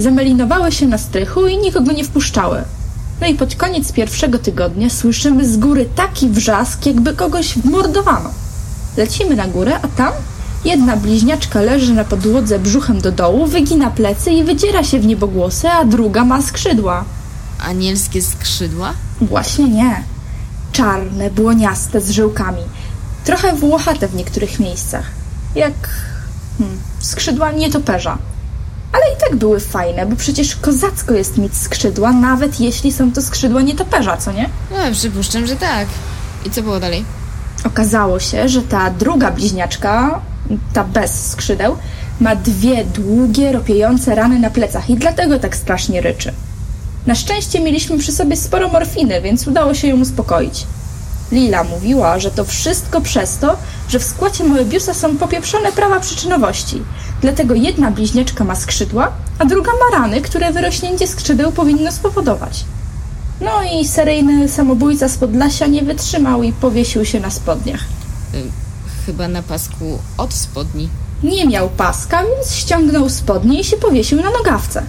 Zamelinowały 0.00 0.72
się 0.72 0.86
na 0.86 0.98
strychu 0.98 1.46
i 1.46 1.58
nikogo 1.58 1.92
nie 1.92 2.04
wpuszczały. 2.04 2.64
No 3.20 3.26
i 3.26 3.34
pod 3.34 3.54
koniec 3.54 3.92
pierwszego 3.92 4.38
tygodnia 4.38 4.90
słyszymy 4.90 5.48
z 5.48 5.56
góry 5.56 5.88
taki 5.96 6.28
wrzask, 6.28 6.86
jakby 6.86 7.14
kogoś 7.14 7.58
wmordowano. 7.58 8.30
Lecimy 8.96 9.36
na 9.36 9.46
górę, 9.46 9.78
a 9.82 9.88
tam 9.88 10.12
jedna 10.64 10.96
bliźniaczka 10.96 11.60
leży 11.60 11.94
na 11.94 12.04
podłodze 12.04 12.58
brzuchem 12.58 13.00
do 13.00 13.12
dołu, 13.12 13.46
wygina 13.46 13.90
plecy 13.90 14.30
i 14.30 14.44
wydziera 14.44 14.84
się 14.84 15.00
w 15.00 15.06
niebogłosy, 15.06 15.68
a 15.68 15.84
druga 15.84 16.24
ma 16.24 16.42
skrzydła. 16.42 17.04
Anielskie 17.58 18.22
skrzydła? 18.22 18.92
Właśnie 19.20 19.68
nie. 19.68 20.04
Czarne, 20.72 21.30
błoniaste 21.30 22.00
z 22.00 22.10
żyłkami. 22.10 22.62
Trochę 23.24 23.56
włochate 23.56 24.08
w 24.08 24.14
niektórych 24.14 24.60
miejscach. 24.60 25.04
Jak 25.54 25.74
hmm, 26.58 26.78
skrzydła 27.00 27.52
nietoperza. 27.52 28.18
Ale 28.92 29.02
i 29.16 29.20
tak 29.20 29.36
były 29.36 29.60
fajne, 29.60 30.06
bo 30.06 30.16
przecież 30.16 30.56
kozacko 30.56 31.14
jest 31.14 31.38
mieć 31.38 31.56
skrzydła, 31.56 32.12
nawet 32.12 32.60
jeśli 32.60 32.92
są 32.92 33.12
to 33.12 33.22
skrzydła 33.22 33.62
nietoperza, 33.62 34.16
co 34.16 34.32
nie? 34.32 34.50
No, 34.70 34.76
przypuszczam, 34.92 35.46
że 35.46 35.56
tak. 35.56 35.88
I 36.46 36.50
co 36.50 36.62
było 36.62 36.80
dalej? 36.80 37.04
Okazało 37.64 38.20
się, 38.20 38.48
że 38.48 38.62
ta 38.62 38.90
druga 38.90 39.30
bliźniaczka, 39.30 40.20
ta 40.72 40.84
bez 40.84 41.30
skrzydeł, 41.30 41.76
ma 42.20 42.36
dwie 42.36 42.84
długie, 42.84 43.52
ropiejące 43.52 44.14
rany 44.14 44.38
na 44.38 44.50
plecach 44.50 44.90
i 44.90 44.96
dlatego 44.96 45.38
tak 45.38 45.56
strasznie 45.56 46.00
ryczy. 46.00 46.32
Na 47.06 47.14
szczęście 47.14 47.60
mieliśmy 47.60 47.98
przy 47.98 48.12
sobie 48.12 48.36
sporo 48.36 48.68
morfiny, 48.68 49.20
więc 49.20 49.48
udało 49.48 49.74
się 49.74 49.88
ją 49.88 50.00
uspokoić. 50.00 50.66
Lila 51.32 51.64
mówiła, 51.64 52.18
że 52.18 52.30
to 52.30 52.44
wszystko 52.44 53.00
przez 53.00 53.38
to, 53.38 53.56
że 53.90 53.98
w 53.98 54.04
składzie 54.04 54.44
Moebiusa 54.44 54.94
są 54.94 55.16
popieprzone 55.16 55.72
prawa 55.72 56.00
przyczynowości. 56.00 56.82
Dlatego 57.20 57.54
jedna 57.54 57.90
bliźniaczka 57.90 58.44
ma 58.44 58.54
skrzydła, 58.54 59.12
a 59.38 59.44
druga 59.44 59.70
ma 59.72 59.98
rany, 59.98 60.20
które 60.20 60.52
wyrośnięcie 60.52 61.06
skrzydeł 61.06 61.52
powinno 61.52 61.92
spowodować. 61.92 62.64
No 63.40 63.50
i 63.72 63.88
seryjny 63.88 64.48
samobójca 64.48 65.08
z 65.08 65.18
Podlasia 65.18 65.66
nie 65.66 65.82
wytrzymał 65.82 66.42
i 66.42 66.52
powiesił 66.52 67.04
się 67.04 67.20
na 67.20 67.30
spodniach. 67.30 67.80
Chyba 69.06 69.28
na 69.28 69.42
pasku 69.42 69.98
od 70.18 70.34
spodni. 70.34 70.88
Nie 71.22 71.46
miał 71.46 71.68
paska, 71.68 72.22
więc 72.22 72.54
ściągnął 72.54 73.08
spodnie 73.08 73.60
i 73.60 73.64
się 73.64 73.76
powiesił 73.76 74.22
na 74.22 74.30
nogawce. 74.30 74.82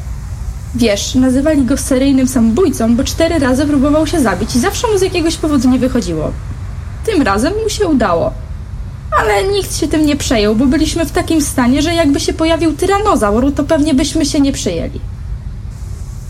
Wiesz, 0.75 1.15
nazywali 1.15 1.65
go 1.65 1.77
seryjnym 1.77 2.27
samobójcą, 2.27 2.95
bo 2.95 3.03
cztery 3.03 3.39
razy 3.39 3.65
próbował 3.65 4.07
się 4.07 4.21
zabić 4.21 4.55
i 4.55 4.59
zawsze 4.59 4.87
mu 4.87 4.97
z 4.97 5.01
jakiegoś 5.01 5.37
powodu 5.37 5.69
nie 5.69 5.79
wychodziło. 5.79 6.31
Tym 7.05 7.21
razem 7.21 7.53
mu 7.63 7.69
się 7.69 7.87
udało. 7.87 8.33
Ale 9.21 9.43
nikt 9.43 9.77
się 9.77 9.87
tym 9.87 10.05
nie 10.05 10.15
przejął, 10.15 10.55
bo 10.55 10.65
byliśmy 10.65 11.05
w 11.05 11.11
takim 11.11 11.41
stanie, 11.41 11.81
że 11.81 11.93
jakby 11.93 12.19
się 12.19 12.33
pojawił 12.33 12.73
tyranozaur, 12.73 13.53
to 13.53 13.63
pewnie 13.63 13.93
byśmy 13.93 14.25
się 14.25 14.39
nie 14.39 14.51
przyjęli. 14.51 14.99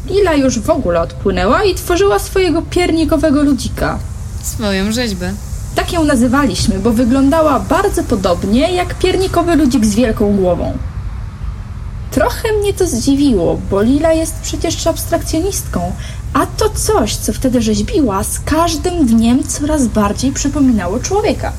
Lila 0.09 0.33
już 0.33 0.59
w 0.59 0.69
ogóle 0.69 1.01
odpłynęła 1.01 1.63
i 1.63 1.75
tworzyła 1.75 2.19
swojego 2.19 2.61
piernikowego 2.61 3.43
ludzika. 3.43 3.99
Swoją 4.43 4.91
rzeźbę. 4.91 5.33
Tak 5.75 5.93
ją 5.93 6.03
nazywaliśmy, 6.03 6.79
bo 6.79 6.91
wyglądała 6.91 7.59
bardzo 7.59 8.03
podobnie 8.03 8.71
jak 8.71 8.95
piernikowy 8.95 9.55
ludzik 9.55 9.85
z 9.85 9.95
wielką 9.95 10.35
głową. 10.35 10.77
Trochę 12.11 12.53
mnie 12.59 12.73
to 12.73 12.87
zdziwiło, 12.87 13.59
bo 13.69 13.81
Lila 13.81 14.13
jest 14.13 14.35
przecież 14.41 14.87
abstrakcjonistką, 14.87 15.91
a 16.33 16.45
to 16.45 16.69
coś, 16.69 17.15
co 17.15 17.33
wtedy 17.33 17.61
rzeźbiła, 17.61 18.23
z 18.23 18.39
każdym 18.39 19.05
dniem 19.05 19.43
coraz 19.43 19.87
bardziej 19.87 20.31
przypominało 20.31 20.99
człowieka. 20.99 21.51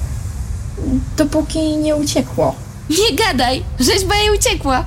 Dopóki 1.16 1.76
nie 1.76 1.96
uciekło. 1.96 2.54
Nie 2.90 3.16
gadaj! 3.16 3.62
Rzeźba 3.80 4.14
jej 4.14 4.38
uciekła! 4.38 4.84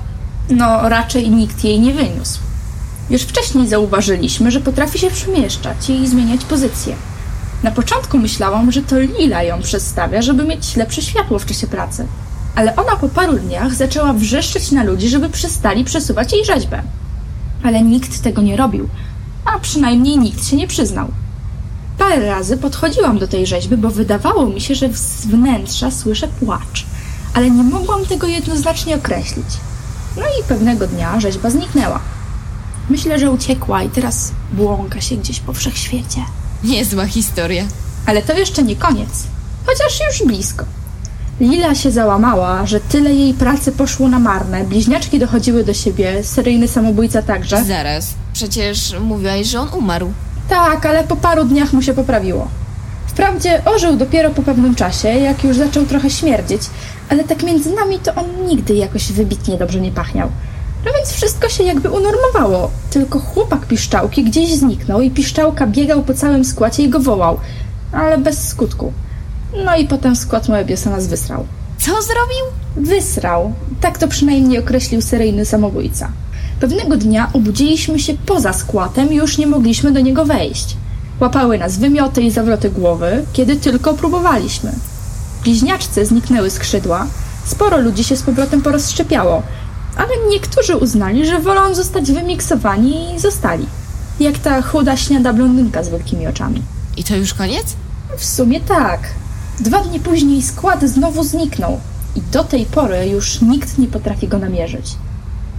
No, 0.50 0.88
raczej 0.88 1.30
nikt 1.30 1.64
jej 1.64 1.80
nie 1.80 1.94
wyniósł. 1.94 2.38
Już 3.10 3.22
wcześniej 3.22 3.68
zauważyliśmy, 3.68 4.50
że 4.50 4.60
potrafi 4.60 4.98
się 4.98 5.10
przemieszczać 5.10 5.90
i 5.90 6.08
zmieniać 6.08 6.44
pozycję. 6.44 6.96
Na 7.62 7.70
początku 7.70 8.18
myślałam, 8.18 8.72
że 8.72 8.82
to 8.82 9.00
Lila 9.00 9.42
ją 9.42 9.62
przestawia, 9.62 10.22
żeby 10.22 10.44
mieć 10.44 10.76
lepsze 10.76 11.02
światło 11.02 11.38
w 11.38 11.46
czasie 11.46 11.66
pracy. 11.66 12.06
Ale 12.54 12.76
ona 12.76 12.96
po 12.96 13.08
paru 13.08 13.38
dniach 13.38 13.74
zaczęła 13.74 14.12
wrzeszczeć 14.12 14.70
na 14.70 14.84
ludzi, 14.84 15.08
żeby 15.08 15.28
przestali 15.28 15.84
przesuwać 15.84 16.32
jej 16.32 16.44
rzeźbę. 16.44 16.82
Ale 17.62 17.82
nikt 17.82 18.22
tego 18.22 18.42
nie 18.42 18.56
robił, 18.56 18.88
a 19.44 19.58
przynajmniej 19.58 20.18
nikt 20.18 20.46
się 20.46 20.56
nie 20.56 20.66
przyznał. 20.66 21.08
Parę 21.98 22.26
razy 22.26 22.56
podchodziłam 22.56 23.18
do 23.18 23.28
tej 23.28 23.46
rzeźby, 23.46 23.76
bo 23.76 23.90
wydawało 23.90 24.46
mi 24.46 24.60
się, 24.60 24.74
że 24.74 24.88
z 24.94 25.26
wnętrza 25.26 25.90
słyszę 25.90 26.28
płacz, 26.28 26.86
ale 27.34 27.50
nie 27.50 27.62
mogłam 27.62 28.06
tego 28.06 28.26
jednoznacznie 28.26 28.96
określić. 28.96 29.46
No 30.16 30.22
i 30.22 30.44
pewnego 30.48 30.86
dnia 30.86 31.20
rzeźba 31.20 31.50
zniknęła. 31.50 32.00
Myślę, 32.90 33.18
że 33.18 33.30
uciekła 33.30 33.82
i 33.82 33.90
teraz 33.90 34.32
błąka 34.52 35.00
się 35.00 35.16
gdzieś 35.16 35.40
po 35.40 35.52
wszechświecie. 35.52 36.20
Niezła 36.64 37.06
historia. 37.06 37.64
Ale 38.06 38.22
to 38.22 38.38
jeszcze 38.38 38.62
nie 38.62 38.76
koniec, 38.76 39.10
chociaż 39.66 40.00
już 40.06 40.28
blisko. 40.28 40.64
Lila 41.40 41.74
się 41.74 41.90
załamała, 41.90 42.66
że 42.66 42.80
tyle 42.80 43.14
jej 43.14 43.34
pracy 43.34 43.72
poszło 43.72 44.08
na 44.08 44.18
marne. 44.18 44.64
Bliźniaczki 44.64 45.18
dochodziły 45.18 45.64
do 45.64 45.74
siebie, 45.74 46.24
seryjny 46.24 46.68
samobójca 46.68 47.22
także. 47.22 47.64
Zaraz. 47.64 48.14
Przecież 48.32 48.94
mówiłaś, 49.00 49.46
że 49.46 49.60
on 49.60 49.68
umarł. 49.68 50.12
Tak, 50.48 50.86
ale 50.86 51.04
po 51.04 51.16
paru 51.16 51.44
dniach 51.44 51.72
mu 51.72 51.82
się 51.82 51.94
poprawiło. 51.94 52.48
Wprawdzie 53.06 53.64
ożył 53.64 53.96
dopiero 53.96 54.30
po 54.30 54.42
pewnym 54.42 54.74
czasie, 54.74 55.08
jak 55.08 55.44
już 55.44 55.56
zaczął 55.56 55.86
trochę 55.86 56.10
śmierdzieć, 56.10 56.62
ale 57.08 57.24
tak 57.24 57.42
między 57.42 57.70
nami 57.74 57.98
to 57.98 58.14
on 58.14 58.26
nigdy 58.46 58.74
jakoś 58.74 59.12
wybitnie 59.12 59.56
dobrze 59.56 59.80
nie 59.80 59.92
pachniał. 59.92 60.28
No 60.84 60.92
więc 60.96 61.12
wszystko 61.12 61.48
się 61.48 61.64
jakby 61.64 61.90
unormowało. 61.90 62.70
Tylko 62.90 63.20
chłopak 63.20 63.66
piszczałki 63.66 64.24
gdzieś 64.24 64.54
zniknął 64.54 65.00
i 65.00 65.10
piszczałka 65.10 65.66
biegał 65.66 66.02
po 66.02 66.14
całym 66.14 66.44
składzie 66.44 66.82
i 66.82 66.88
go 66.88 67.00
wołał, 67.00 67.40
ale 67.92 68.18
bez 68.18 68.48
skutku. 68.48 68.92
No 69.64 69.76
i 69.76 69.86
potem 69.86 70.16
skład 70.16 70.48
Moebiusa 70.48 70.90
nas 70.90 71.06
wysrał. 71.06 71.46
Co 71.78 71.92
zrobił? 72.02 72.44
Wysrał. 72.76 73.52
Tak 73.80 73.98
to 73.98 74.08
przynajmniej 74.08 74.58
określił 74.58 75.02
seryjny 75.02 75.44
samobójca. 75.44 76.12
Pewnego 76.60 76.96
dnia 76.96 77.30
obudziliśmy 77.32 77.98
się 77.98 78.14
poza 78.26 78.52
skłatem 78.52 79.12
i 79.12 79.16
już 79.16 79.38
nie 79.38 79.46
mogliśmy 79.46 79.92
do 79.92 80.00
niego 80.00 80.24
wejść. 80.24 80.76
Łapały 81.20 81.58
nas 81.58 81.78
wymioty 81.78 82.22
i 82.22 82.30
zawroty 82.30 82.70
głowy, 82.70 83.24
kiedy 83.32 83.56
tylko 83.56 83.94
próbowaliśmy. 83.94 84.72
Bliźniaczce 85.42 86.06
zniknęły 86.06 86.50
skrzydła, 86.50 87.06
sporo 87.44 87.78
ludzi 87.78 88.04
się 88.04 88.16
z 88.16 88.22
powrotem 88.22 88.62
porozszczepiało, 88.62 89.42
ale 89.96 90.08
niektórzy 90.30 90.76
uznali, 90.76 91.26
że 91.26 91.40
wolą 91.40 91.74
zostać 91.74 92.12
wymiksowani 92.12 93.14
i 93.14 93.20
zostali. 93.20 93.66
Jak 94.20 94.38
ta 94.38 94.62
chuda 94.62 94.96
śniada 94.96 95.32
blondynka 95.32 95.84
z 95.84 95.88
wielkimi 95.88 96.26
oczami. 96.26 96.62
I 96.96 97.04
to 97.04 97.16
już 97.16 97.34
koniec? 97.34 97.66
W 98.16 98.24
sumie 98.24 98.60
tak. 98.60 99.00
Dwa 99.60 99.80
dni 99.80 100.00
później 100.00 100.42
skład 100.42 100.84
znowu 100.84 101.24
zniknął 101.24 101.80
i 102.16 102.20
do 102.32 102.44
tej 102.44 102.66
pory 102.66 103.08
już 103.08 103.40
nikt 103.40 103.78
nie 103.78 103.86
potrafi 103.86 104.28
go 104.28 104.38
namierzyć. 104.38 104.94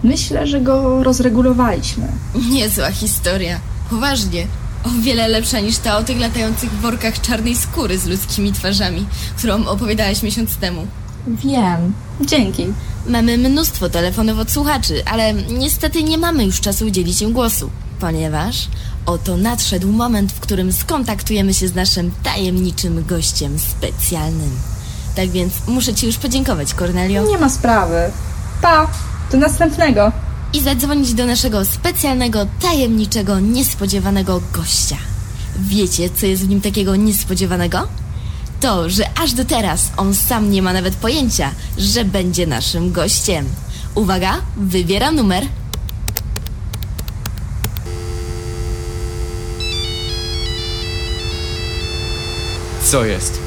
Myślę, 0.03 0.47
że 0.47 0.61
go 0.61 1.03
rozregulowaliśmy. 1.03 2.07
Niezła 2.49 2.91
historia. 2.91 3.59
Poważnie. 3.89 4.47
O 4.83 4.89
wiele 5.01 5.27
lepsza 5.27 5.59
niż 5.59 5.77
ta 5.77 5.97
o 5.97 6.03
tych 6.03 6.19
latających 6.19 6.71
workach 6.71 7.21
czarnej 7.21 7.55
skóry 7.55 7.97
z 7.99 8.05
ludzkimi 8.05 8.53
twarzami, 8.53 9.05
którą 9.37 9.65
opowiadałaś 9.65 10.23
miesiąc 10.23 10.57
temu. 10.57 10.87
Wiem. 11.27 11.93
Dzięki. 12.21 12.65
Mamy 13.07 13.37
mnóstwo 13.37 13.89
telefonów 13.89 14.39
od 14.39 14.51
słuchaczy, 14.51 15.01
ale 15.05 15.33
niestety 15.33 16.03
nie 16.03 16.17
mamy 16.17 16.45
już 16.45 16.61
czasu 16.61 16.85
udzielić 16.85 17.21
im 17.21 17.33
głosu, 17.33 17.69
ponieważ 17.99 18.67
oto 19.05 19.37
nadszedł 19.37 19.91
moment, 19.91 20.31
w 20.31 20.39
którym 20.39 20.73
skontaktujemy 20.73 21.53
się 21.53 21.67
z 21.67 21.75
naszym 21.75 22.11
tajemniczym 22.23 23.05
gościem 23.05 23.59
specjalnym. 23.59 24.51
Tak 25.15 25.29
więc 25.29 25.53
muszę 25.67 25.93
Ci 25.93 26.05
już 26.05 26.17
podziękować, 26.17 26.73
Cornelio, 26.73 27.23
Nie 27.25 27.37
ma 27.37 27.49
sprawy. 27.49 28.11
Pa! 28.61 28.87
Do 29.31 29.37
następnego. 29.37 30.11
i 30.53 30.61
zadzwonić 30.61 31.13
do 31.13 31.25
naszego 31.25 31.65
specjalnego, 31.65 32.45
tajemniczego, 32.61 33.39
niespodziewanego 33.39 34.41
gościa. 34.53 34.97
Wiecie, 35.59 36.09
co 36.09 36.25
jest 36.25 36.45
w 36.45 36.49
nim 36.49 36.61
takiego 36.61 36.95
niespodziewanego? 36.95 37.87
To, 38.59 38.89
że 38.89 39.03
aż 39.23 39.33
do 39.33 39.45
teraz 39.45 39.91
on 39.97 40.13
sam 40.13 40.51
nie 40.51 40.61
ma 40.61 40.73
nawet 40.73 40.95
pojęcia, 40.95 41.51
że 41.77 42.05
będzie 42.05 42.47
naszym 42.47 42.91
gościem. 42.91 43.45
Uwaga, 43.95 44.37
wybieram 44.57 45.15
numer. 45.15 45.43
Co 52.83 53.05
jest? 53.05 53.46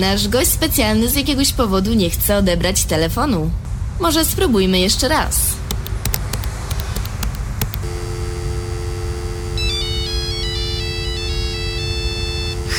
Nasz 0.00 0.28
gość 0.28 0.50
specjalny 0.50 1.08
z 1.08 1.14
jakiegoś 1.14 1.52
powodu 1.52 1.94
nie 1.94 2.10
chce 2.10 2.36
odebrać 2.36 2.84
telefonu. 2.84 3.50
Może 4.00 4.24
spróbujmy 4.24 4.78
jeszcze 4.78 5.08
raz. 5.08 5.40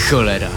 Cholera. 0.10 0.50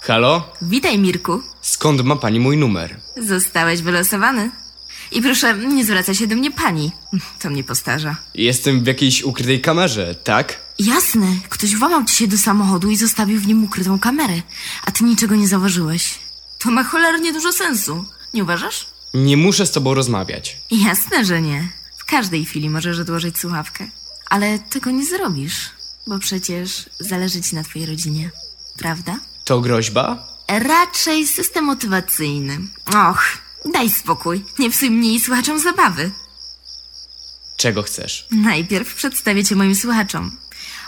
Halo? 0.00 0.42
Witaj, 0.62 0.98
Mirku. 0.98 1.42
Skąd 1.60 2.02
ma 2.04 2.16
pani 2.16 2.40
mój 2.40 2.56
numer? 2.56 2.96
Zostałeś 3.16 3.82
wylosowany. 3.82 4.50
I 5.12 5.22
proszę, 5.22 5.54
nie 5.58 5.84
zwraca 5.84 6.14
się 6.14 6.26
do 6.26 6.36
mnie 6.36 6.50
pani. 6.50 6.92
To 7.40 7.50
mnie 7.50 7.64
postarza. 7.64 8.16
Jestem 8.34 8.84
w 8.84 8.86
jakiejś 8.86 9.22
ukrytej 9.22 9.60
kamerze, 9.60 10.14
tak? 10.14 10.58
Jasne, 10.78 11.26
ktoś 11.48 11.76
włamał 11.76 12.04
ci 12.04 12.14
się 12.14 12.26
do 12.28 12.38
samochodu 12.38 12.90
i 12.90 12.96
zostawił 12.96 13.40
w 13.40 13.46
nim 13.46 13.64
ukrytą 13.64 13.98
kamerę, 13.98 14.42
a 14.84 14.90
ty 14.90 15.04
niczego 15.04 15.36
nie 15.36 15.48
zauważyłeś. 15.48 16.18
To 16.58 16.70
ma 16.70 16.84
cholernie 16.84 17.32
dużo 17.32 17.52
sensu, 17.52 18.04
nie 18.34 18.42
uważasz? 18.42 18.86
Nie 19.14 19.36
muszę 19.36 19.66
z 19.66 19.70
tobą 19.70 19.94
rozmawiać. 19.94 20.56
Jasne, 20.70 21.24
że 21.24 21.42
nie. 21.42 21.68
W 21.98 22.04
każdej 22.04 22.44
chwili 22.44 22.70
możesz 22.70 22.98
odłożyć 22.98 23.38
słuchawkę. 23.38 23.88
Ale 24.30 24.58
tego 24.58 24.90
nie 24.90 25.06
zrobisz, 25.06 25.70
bo 26.06 26.18
przecież 26.18 26.84
zależy 27.00 27.40
ci 27.42 27.54
na 27.54 27.62
twojej 27.64 27.86
rodzinie, 27.88 28.30
prawda? 28.78 29.18
To 29.44 29.60
groźba? 29.60 30.28
Raczej 30.48 31.26
system 31.26 31.64
motywacyjny. 31.64 32.58
Och, 32.94 33.22
daj 33.64 33.90
spokój, 33.90 34.44
nie 34.58 34.70
psuj 34.70 34.90
mnie 34.90 35.14
i 35.14 35.20
słuchaczom 35.20 35.58
zabawy. 35.58 36.10
Czego 37.56 37.82
chcesz? 37.82 38.26
Najpierw 38.30 38.94
przedstawię 38.94 39.44
cię 39.44 39.56
moim 39.56 39.74
słuchaczom. 39.74 40.36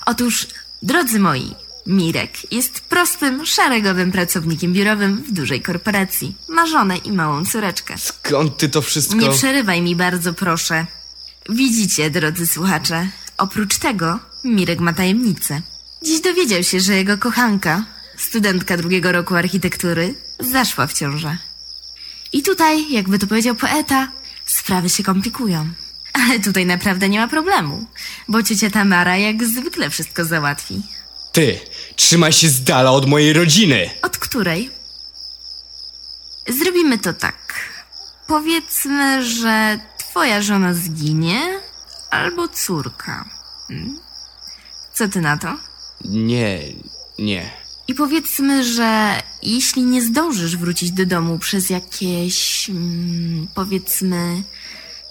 Otóż, 0.06 0.46
drodzy 0.82 1.18
moi, 1.18 1.54
Mirek 1.86 2.52
jest 2.52 2.80
prostym, 2.80 3.46
szeregowym 3.46 4.12
pracownikiem 4.12 4.72
biurowym 4.72 5.16
w 5.16 5.32
dużej 5.32 5.62
korporacji. 5.62 6.36
Ma 6.48 6.66
żonę 6.66 6.96
i 6.96 7.12
małą 7.12 7.44
córeczkę. 7.44 7.98
Skąd 7.98 8.56
ty 8.56 8.68
to 8.68 8.82
wszystko? 8.82 9.16
Nie 9.16 9.30
przerywaj 9.30 9.82
mi 9.82 9.96
bardzo, 9.96 10.32
proszę. 10.32 10.86
Widzicie, 11.48 12.10
drodzy 12.10 12.46
słuchacze, 12.46 13.08
oprócz 13.38 13.78
tego 13.78 14.18
Mirek 14.44 14.80
ma 14.80 14.92
tajemnicę. 14.92 15.62
Dziś 16.02 16.20
dowiedział 16.20 16.62
się, 16.62 16.80
że 16.80 16.96
jego 16.96 17.18
kochanka, 17.18 17.84
studentka 18.18 18.76
drugiego 18.76 19.12
roku 19.12 19.34
architektury, 19.34 20.14
zaszła 20.40 20.86
w 20.86 20.92
ciążę. 20.92 21.38
I 22.32 22.42
tutaj, 22.42 22.92
jakby 22.92 23.18
to 23.18 23.26
powiedział 23.26 23.54
poeta, 23.54 24.08
sprawy 24.46 24.88
się 24.88 25.02
komplikują. 25.02 25.70
Ale 26.12 26.40
tutaj 26.40 26.66
naprawdę 26.66 27.08
nie 27.08 27.18
ma 27.18 27.28
problemu, 27.28 27.86
bo 28.28 28.42
ciocia 28.42 28.70
Tamara 28.70 29.16
jak 29.16 29.44
zwykle 29.44 29.90
wszystko 29.90 30.24
załatwi. 30.24 30.82
Ty! 31.32 31.60
Trzymaj 31.96 32.32
się 32.32 32.48
z 32.48 32.64
dala 32.64 32.90
od 32.90 33.08
mojej 33.08 33.32
rodziny! 33.32 33.90
Od 34.02 34.18
której? 34.18 34.70
Zrobimy 36.48 36.98
to 36.98 37.12
tak. 37.12 37.70
Powiedzmy, 38.26 39.24
że 39.24 39.78
twoja 39.98 40.42
żona 40.42 40.74
zginie 40.74 41.60
albo 42.10 42.48
córka. 42.48 43.24
Hmm? 43.68 43.98
Co 44.94 45.08
ty 45.08 45.20
na 45.20 45.36
to? 45.36 45.56
Nie, 46.04 46.58
nie. 47.18 47.61
I 47.88 47.94
powiedzmy, 47.94 48.64
że 48.64 49.22
jeśli 49.42 49.82
nie 49.82 50.02
zdążysz 50.02 50.56
wrócić 50.56 50.90
do 50.90 51.06
domu 51.06 51.38
przez 51.38 51.70
jakieś, 51.70 52.70
mm, 52.70 53.48
powiedzmy, 53.54 54.42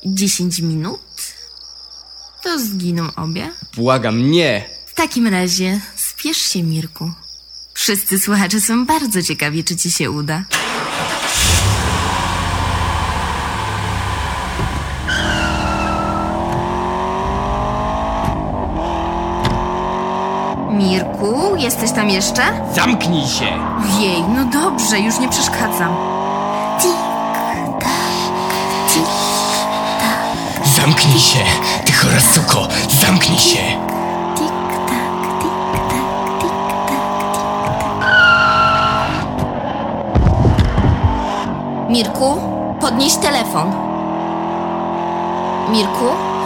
10 0.06 0.60
minut, 0.60 1.02
to 2.44 2.60
zginą 2.60 3.08
obie. 3.16 3.52
Błagam, 3.76 4.32
nie! 4.32 4.66
W 4.86 4.94
takim 4.94 5.28
razie 5.28 5.82
spiesz 5.96 6.38
się, 6.38 6.64
Mirku. 6.64 7.12
Wszyscy 7.74 8.20
słuchacze 8.20 8.62
są 8.62 8.86
bardzo 8.86 9.24
ciekawi, 9.24 9.64
czy 9.64 9.76
ci 9.76 9.92
się 9.92 10.12
uda. 10.12 10.46
Mirku, 20.72 21.41
jesteś 21.62 21.92
tam 21.92 22.10
jeszcze? 22.10 22.42
Zamknij 22.76 23.28
się! 23.28 23.48
Ojej, 23.98 24.24
no 24.36 24.46
dobrze, 24.46 25.00
już 25.00 25.20
nie 25.20 25.30
przeszkadzam. 25.30 25.96
Zamknij 30.76 31.20
się! 31.20 31.40
Ty 31.86 31.92
chora 31.94 32.20
suko! 32.20 32.68
Zamknij 33.02 33.40
się! 33.40 33.60
Mirku, 41.90 42.38
podnieś 42.82 43.16
telefon. 43.16 43.72
Mirku, 45.72 46.06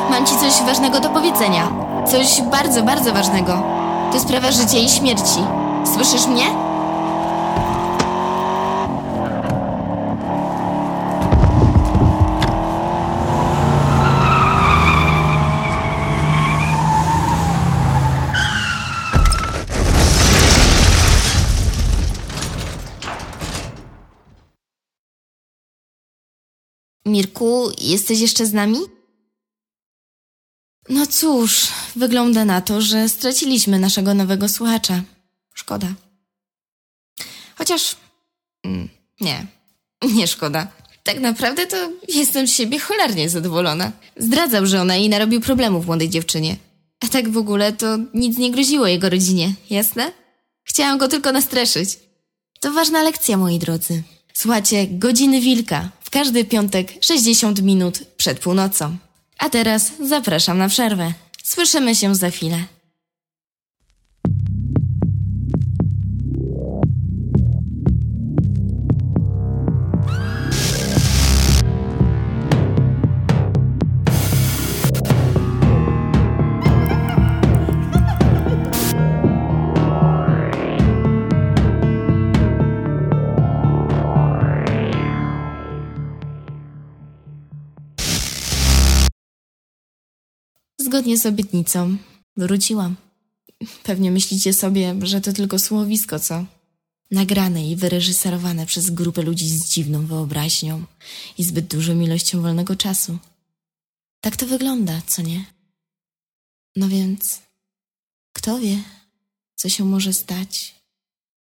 mam 0.10 0.26
ci 0.26 0.36
coś 0.36 0.62
ważnego 0.66 1.00
do 1.00 1.10
powiedzenia. 1.10 1.68
Coś 2.08 2.42
bardzo, 2.42 2.84
bardzo 2.84 3.14
ważnego. 3.14 3.75
To 4.12 4.20
sprawa 4.20 4.52
życia 4.52 4.78
i 4.78 4.90
śmierci. 4.90 5.40
Słyszysz 5.94 6.28
mnie? 6.28 6.66
Mirku, 27.06 27.70
jesteś 27.82 28.20
jeszcze 28.20 28.46
z 28.46 28.54
nami? 28.54 28.95
No 30.90 31.08
cóż, 31.08 31.68
wygląda 31.96 32.46
na 32.46 32.62
to, 32.62 32.82
że 32.82 33.10
straciliśmy 33.10 33.80
naszego 33.80 34.14
nowego 34.14 34.50
słuchacza. 34.50 35.04
Szkoda. 35.54 35.88
Chociaż. 37.56 37.96
mm, 38.66 38.90
Nie, 39.22 39.46
nie 40.16 40.28
szkoda. 40.28 40.68
Tak 41.04 41.20
naprawdę 41.20 41.68
to 41.68 41.92
jestem 42.08 42.48
z 42.48 42.54
siebie 42.56 42.80
cholernie 42.80 43.30
zadowolona. 43.30 43.92
Zdradzał, 44.18 44.66
że 44.66 44.82
ona 44.82 44.96
i 44.98 45.10
narobił 45.10 45.42
problemów 45.42 45.86
młodej 45.86 46.10
dziewczynie. 46.10 46.56
A 47.00 47.08
tak 47.08 47.30
w 47.30 47.38
ogóle 47.38 47.74
to 47.74 47.98
nic 48.14 48.38
nie 48.38 48.52
groziło 48.52 48.88
jego 48.88 49.10
rodzinie, 49.10 49.54
jasne? 49.70 50.12
Chciałam 50.64 50.98
go 50.98 51.08
tylko 51.08 51.32
nastraszyć. 51.32 52.00
To 52.60 52.72
ważna 52.74 53.04
lekcja, 53.04 53.38
moi 53.38 53.60
drodzy. 53.60 54.04
Słuchajcie, 54.34 54.88
Godziny 54.88 55.42
Wilka 55.42 55.90
w 56.02 56.10
każdy 56.10 56.46
piątek 56.46 56.94
60 57.02 57.62
minut 57.62 58.00
przed 58.18 58.40
północą. 58.40 58.98
A 59.38 59.50
teraz 59.50 59.92
zapraszam 60.04 60.58
na 60.58 60.70
przerwę. 60.70 61.14
Słyszymy 61.44 61.96
się 61.96 62.16
za 62.16 62.30
chwilę. 62.30 62.58
Zgodnie 90.96 91.18
z 91.18 91.26
obietnicą 91.26 91.98
wróciłam. 92.38 92.96
Pewnie 93.84 94.12
myślicie 94.12 94.54
sobie, 94.54 94.96
że 95.02 95.22
to 95.22 95.34
tylko 95.34 95.60
słowisko, 95.60 96.20
co? 96.20 96.46
Nagrane 97.12 97.70
i 97.70 97.76
wyreżyserowane 97.76 98.66
przez 98.66 98.90
grupę 98.90 99.22
ludzi 99.22 99.50
z 99.50 99.70
dziwną 99.70 100.06
wyobraźnią 100.06 100.84
i 101.38 101.44
zbyt 101.44 101.68
dużą 101.68 102.00
ilością 102.00 102.42
wolnego 102.42 102.76
czasu. 102.76 103.18
Tak 104.22 104.36
to 104.38 104.48
wygląda, 104.48 105.02
co 105.08 105.22
nie? 105.22 105.46
No 106.76 106.90
więc, 106.90 107.42
kto 108.34 108.60
wie, 108.60 108.78
co 109.56 109.70
się 109.70 109.86
może 109.86 110.14
stać, 110.14 110.76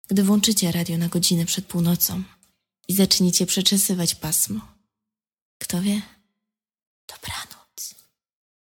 gdy 0.08 0.22
włączycie 0.22 0.72
radio 0.72 0.98
na 0.98 1.08
godzinę 1.08 1.46
przed 1.46 1.66
północą 1.66 2.22
i 2.88 2.94
zaczniecie 2.94 3.46
przeczesywać 3.46 4.14
pasmo. 4.14 4.60
Kto 5.58 5.82
wie? 5.82 6.02